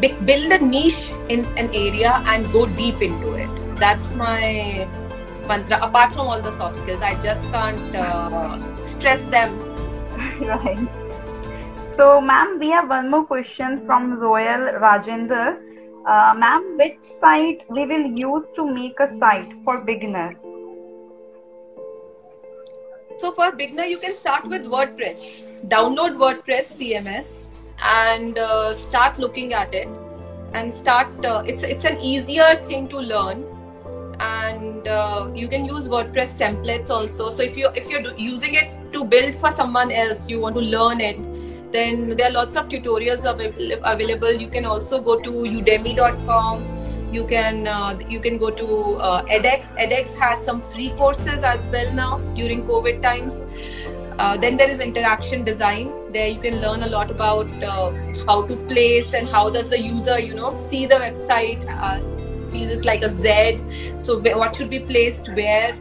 build 0.00 0.52
a 0.52 0.58
niche 0.58 1.10
in 1.28 1.44
an 1.56 1.74
area 1.74 2.22
and 2.26 2.52
go 2.52 2.66
deep 2.66 3.02
into 3.02 3.34
it. 3.34 3.48
That's 3.76 4.14
my 4.14 4.88
mantra. 5.46 5.78
Apart 5.82 6.12
from 6.12 6.28
all 6.28 6.40
the 6.40 6.52
soft 6.52 6.76
skills, 6.76 7.02
I 7.02 7.14
just 7.20 7.44
can't 7.50 7.96
uh, 7.96 8.84
stress 8.84 9.24
them. 9.24 9.58
right. 10.40 10.78
So, 11.96 12.20
ma'am, 12.20 12.58
we 12.60 12.70
have 12.70 12.88
one 12.88 13.10
more 13.10 13.24
question 13.24 13.84
from 13.86 14.18
Royal 14.20 14.78
Rajendra. 14.80 15.58
Uh, 16.06 16.34
ma'am, 16.36 16.76
which 16.78 16.98
site 17.20 17.62
we 17.68 17.86
will 17.86 18.06
use 18.06 18.46
to 18.54 18.64
make 18.64 19.00
a 19.00 19.18
site 19.18 19.52
for 19.64 19.78
beginner? 19.78 20.36
So 23.18 23.32
for 23.32 23.50
beginner, 23.50 23.84
you 23.84 23.98
can 23.98 24.14
start 24.14 24.46
with 24.46 24.66
WordPress. 24.66 25.42
Download 25.66 26.16
WordPress 26.18 26.68
CMS 26.78 27.48
and 27.82 28.38
uh, 28.38 28.72
start 28.72 29.18
looking 29.18 29.54
at 29.54 29.74
it 29.74 29.88
and 30.54 30.72
start. 30.72 31.24
Uh, 31.24 31.42
it's 31.44 31.64
it's 31.64 31.84
an 31.84 31.98
easier 32.00 32.54
thing 32.62 32.86
to 32.90 33.00
learn, 33.00 33.42
and 34.20 34.86
uh, 34.86 35.28
you 35.34 35.48
can 35.48 35.64
use 35.64 35.88
WordPress 35.88 36.38
templates 36.44 36.90
also. 36.90 37.28
So 37.28 37.42
if 37.42 37.56
you 37.56 37.70
if 37.74 37.90
you're 37.90 38.16
using 38.16 38.54
it 38.54 38.70
to 38.92 39.04
build 39.04 39.34
for 39.34 39.50
someone 39.50 39.90
else, 39.90 40.30
you 40.30 40.38
want 40.38 40.54
to 40.54 40.62
learn 40.62 41.00
it, 41.00 41.18
then 41.72 42.16
there 42.16 42.30
are 42.30 42.34
lots 42.38 42.54
of 42.54 42.68
tutorials 42.68 43.28
available. 43.28 44.32
You 44.32 44.48
can 44.48 44.64
also 44.64 45.02
go 45.02 45.18
to 45.18 45.30
Udemy.com 45.30 46.77
you 47.12 47.24
can 47.26 47.66
uh, 47.66 47.98
you 48.08 48.20
can 48.20 48.38
go 48.38 48.50
to 48.50 48.94
uh, 48.96 49.22
edx. 49.24 49.74
edx 49.76 50.14
has 50.14 50.44
some 50.44 50.60
free 50.60 50.90
courses 50.90 51.42
as 51.42 51.70
well 51.70 51.92
now 51.92 52.18
during 52.34 52.64
covid 52.66 53.02
times. 53.02 53.44
Uh, 54.18 54.36
then 54.36 54.56
there 54.56 54.68
is 54.68 54.80
interaction 54.80 55.44
design. 55.44 55.92
There 56.12 56.28
you 56.28 56.40
can 56.40 56.60
learn 56.60 56.82
a 56.82 56.88
lot 56.88 57.10
about 57.10 57.46
uh, 57.62 57.92
how 58.26 58.42
to 58.42 58.56
place 58.66 59.14
and 59.14 59.28
how 59.28 59.48
does 59.48 59.70
the 59.70 59.80
user 59.80 60.18
you 60.18 60.34
know 60.34 60.50
see 60.50 60.86
the 60.86 60.96
website 60.96 61.68
uh, 61.68 62.00
sees 62.40 62.72
it 62.72 62.84
like 62.84 63.02
a 63.02 63.08
z. 63.08 63.60
So 63.98 64.18
what 64.18 64.56
should 64.56 64.70
be 64.70 64.80
placed 64.80 65.28
where. 65.28 65.76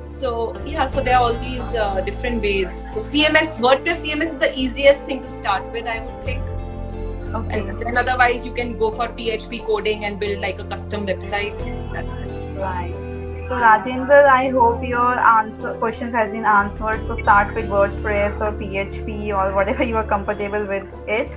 So 0.00 0.56
yeah 0.66 0.86
so 0.86 1.02
there 1.02 1.16
are 1.16 1.24
all 1.24 1.38
these 1.38 1.74
uh, 1.74 2.00
different 2.00 2.42
ways. 2.42 2.72
So 2.94 3.00
cms 3.00 3.60
wordpress 3.66 4.02
cms 4.06 4.22
is 4.22 4.38
the 4.38 4.52
easiest 4.56 5.04
thing 5.04 5.22
to 5.22 5.30
start 5.30 5.70
with 5.72 5.86
i 5.86 6.00
would 6.04 6.24
think 6.24 6.51
Okay. 7.34 7.60
And 7.60 7.78
then 7.80 7.96
otherwise 7.96 8.44
you 8.44 8.52
can 8.52 8.78
go 8.78 8.90
for 8.90 9.08
PHP 9.08 9.66
coding 9.66 10.04
and 10.04 10.20
build 10.20 10.40
like 10.40 10.60
a 10.60 10.64
custom 10.64 11.06
website. 11.06 11.58
That's 11.92 12.14
it. 12.14 12.60
Right. 12.60 12.94
So 13.48 13.54
Rajendra, 13.58 14.24
I 14.28 14.48
hope 14.50 14.82
your 14.82 15.18
answer 15.18 15.74
questions 15.74 16.14
has 16.14 16.30
been 16.30 16.44
answered. 16.44 17.06
So 17.06 17.16
start 17.16 17.54
with 17.54 17.66
WordPress 17.66 18.40
or 18.40 18.52
PHP 18.52 19.28
or 19.36 19.54
whatever 19.54 19.82
you 19.82 19.96
are 19.96 20.06
comfortable 20.06 20.66
with 20.66 20.86
it. 21.06 21.30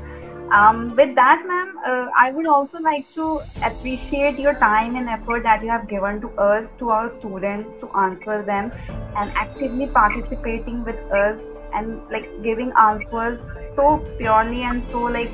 Um, 0.52 0.96
with 0.96 1.16
that, 1.16 1.44
ma'am, 1.48 1.78
uh, 1.86 2.08
I 2.16 2.32
would 2.32 2.46
also 2.46 2.78
like 2.80 3.12
to 3.16 3.42
appreciate 3.64 4.38
your 4.38 4.54
time 4.54 4.96
and 4.96 5.10
effort 5.10 5.42
that 5.44 5.64
you 5.64 5.70
have 5.70 5.88
given 5.88 6.22
to 6.22 6.30
us, 6.38 6.70
to 6.78 6.90
our 6.92 7.12
students, 7.20 7.80
to 7.80 7.90
answer 7.98 8.44
them, 8.44 8.72
and 9.18 9.32
actively 9.32 9.88
participating 9.88 10.84
with 10.84 11.00
us 11.12 11.40
and 11.74 12.00
like 12.12 12.30
giving 12.44 12.72
answers 12.80 13.40
so 13.76 13.98
purely 14.18 14.62
and 14.62 14.86
so 14.86 15.00
like 15.00 15.32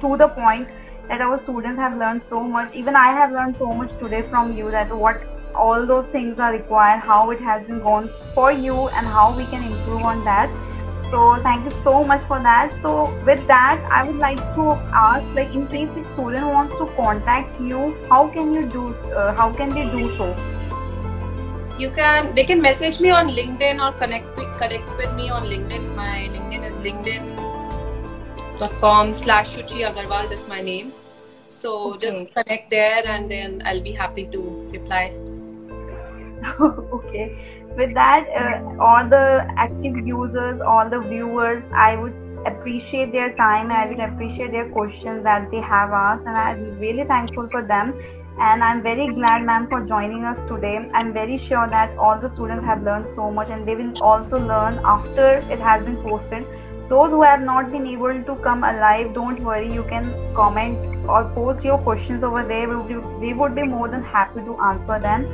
to 0.00 0.16
the 0.16 0.28
point 0.28 0.68
that 1.10 1.20
our 1.20 1.42
students 1.42 1.78
have 1.78 1.98
learned 1.98 2.22
so 2.28 2.40
much. 2.56 2.74
Even 2.80 2.96
i 2.96 3.12
have 3.18 3.32
learned 3.32 3.56
so 3.58 3.72
much 3.82 3.92
today 4.00 4.22
from 4.30 4.56
you 4.56 4.70
that 4.70 4.96
what 5.04 5.22
all 5.62 5.86
those 5.86 6.10
things 6.12 6.38
are 6.38 6.52
required 6.52 7.00
how 7.06 7.30
it 7.30 7.40
has 7.40 7.66
been 7.66 7.80
gone 7.86 8.10
for 8.34 8.52
you 8.52 8.88
and 8.88 9.06
how 9.14 9.24
we 9.36 9.46
can 9.46 9.64
improve 9.70 10.04
on 10.10 10.24
that. 10.24 10.58
So 11.10 11.22
thank 11.42 11.64
you 11.64 11.72
so 11.82 12.04
much 12.04 12.24
for 12.28 12.38
that. 12.40 12.76
So 12.82 12.92
with 13.30 13.44
that 13.48 13.88
i 13.98 14.04
would 14.04 14.22
like 14.26 14.44
to 14.60 14.68
ask 15.06 15.34
like 15.40 15.58
in 15.62 15.66
case 15.74 15.98
if 16.02 16.06
student 16.14 16.46
wants 16.46 16.78
to 16.82 16.86
contact 17.00 17.60
you 17.72 17.82
how 18.08 18.22
can 18.38 18.54
you 18.54 18.64
do 18.78 18.86
uh, 19.16 19.34
how 19.34 19.52
can 19.52 19.76
they 19.80 19.84
do 19.98 20.16
so? 20.16 20.30
You 21.78 21.90
can 21.90 22.34
they 22.34 22.44
can 22.44 22.60
message 22.62 23.00
me 23.00 23.10
on 23.10 23.36
linkedin 23.36 23.84
or 23.84 23.92
connect 23.98 24.36
connect 24.64 24.98
with 24.98 25.14
me 25.14 25.30
on 25.30 25.54
linkedin. 25.54 25.94
My 25.96 26.28
linkedin 26.34 26.68
is 26.72 26.78
linkedin 26.88 27.49
com 28.68 29.12
slash 29.12 29.56
Shuchi 29.56 29.86
Agarwal. 29.90 30.28
That's 30.28 30.48
my 30.48 30.60
name. 30.60 30.92
So 31.48 31.92
okay. 31.92 32.06
just 32.06 32.34
connect 32.34 32.70
there 32.70 33.02
and 33.06 33.30
then 33.30 33.62
I'll 33.64 33.80
be 33.80 33.92
happy 33.92 34.26
to 34.26 34.40
reply. 34.72 35.12
okay. 36.60 37.56
With 37.76 37.94
that, 37.94 38.26
uh, 38.36 38.82
all 38.82 39.08
the 39.08 39.46
active 39.56 40.06
users, 40.06 40.60
all 40.60 40.88
the 40.88 41.00
viewers, 41.00 41.62
I 41.74 41.96
would 41.96 42.14
appreciate 42.46 43.12
their 43.12 43.34
time. 43.36 43.70
I 43.70 43.86
would 43.86 44.00
appreciate 44.00 44.50
their 44.52 44.68
questions 44.70 45.22
that 45.24 45.50
they 45.50 45.60
have 45.60 45.90
asked, 45.90 46.26
and 46.26 46.36
I'm 46.36 46.78
really 46.78 47.04
thankful 47.04 47.48
for 47.50 47.62
them. 47.62 47.94
And 48.38 48.64
I'm 48.64 48.82
very 48.82 49.12
glad, 49.12 49.44
ma'am, 49.44 49.68
for 49.68 49.84
joining 49.84 50.24
us 50.24 50.38
today. 50.48 50.88
I'm 50.94 51.12
very 51.12 51.36
sure 51.36 51.68
that 51.68 51.96
all 51.98 52.18
the 52.18 52.32
students 52.34 52.64
have 52.64 52.82
learned 52.82 53.08
so 53.14 53.30
much, 53.30 53.50
and 53.50 53.68
they 53.68 53.74
will 53.74 53.92
also 54.02 54.38
learn 54.38 54.80
after 54.84 55.38
it 55.50 55.60
has 55.60 55.84
been 55.84 56.02
posted 56.02 56.46
those 56.90 57.10
who 57.10 57.22
have 57.22 57.40
not 57.40 57.70
been 57.70 57.86
able 57.86 58.22
to 58.28 58.34
come 58.44 58.64
alive 58.68 59.14
don't 59.14 59.40
worry 59.48 59.72
you 59.72 59.84
can 59.90 60.06
comment 60.34 60.78
or 61.08 61.20
post 61.34 61.62
your 61.64 61.78
questions 61.78 62.24
over 62.24 62.42
there. 62.46 62.68
We 62.68 62.76
would 62.76 62.88
be, 62.88 62.96
we 63.26 63.32
would 63.32 63.54
be 63.54 63.62
more 63.62 63.86
than 63.88 64.02
happy 64.02 64.40
to 64.40 64.56
answer 64.70 64.98
them. 64.98 65.26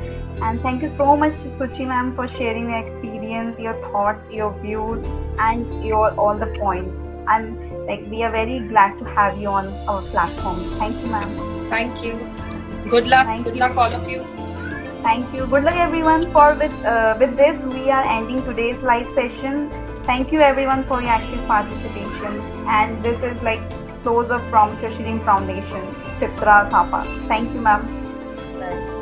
And 0.43 0.61
thank 0.61 0.83
you 0.83 0.91
so 0.95 1.15
much 1.17 1.33
Shuchi 1.57 1.87
ma'am 1.87 2.15
for 2.15 2.27
sharing 2.27 2.69
your 2.69 2.81
experience 2.85 3.59
your 3.59 3.73
thoughts 3.87 4.31
your 4.31 4.51
views 4.61 5.03
and 5.39 5.83
your 5.83 6.11
all 6.11 6.37
the 6.37 6.51
points. 6.59 6.95
And 7.27 7.87
like 7.87 8.05
we 8.11 8.21
are 8.21 8.31
very 8.31 8.59
glad 8.67 8.99
to 8.99 9.05
have 9.15 9.41
you 9.41 9.47
on 9.47 9.73
our 9.95 10.03
platform. 10.13 10.63
Thank 10.77 11.01
you 11.01 11.07
ma'am. 11.07 11.69
Thank 11.71 12.03
you. 12.03 12.13
Good 12.87 13.07
luck. 13.07 13.25
Thank 13.25 13.45
good 13.45 13.55
you. 13.55 13.61
luck 13.61 13.75
all 13.77 13.99
of 14.01 14.07
you. 14.07 14.23
Thank 15.01 15.33
you. 15.33 15.47
Good 15.47 15.63
luck 15.63 15.75
everyone 15.89 16.31
for 16.31 16.53
with 16.53 16.79
uh, 16.85 17.17
with 17.19 17.35
this. 17.35 17.67
We 17.73 17.89
are 17.89 18.07
ending 18.19 18.43
today's 18.45 18.89
live 18.93 19.13
session 19.15 19.69
Thank 20.07 20.31
you 20.31 20.39
everyone 20.39 20.85
for 20.85 21.01
your 21.01 21.11
active 21.11 21.45
participation. 21.47 22.39
And 22.65 23.03
this 23.03 23.21
is 23.21 23.41
like 23.43 23.59
close 24.03 24.29
up 24.31 24.49
from 24.49 24.77
Shashirim 24.77 25.23
Foundation, 25.25 25.85
Chitra 26.19 26.69
Thapa. 26.71 27.03
Thank 27.27 27.53
you, 27.53 27.59
ma'am. 27.59 28.96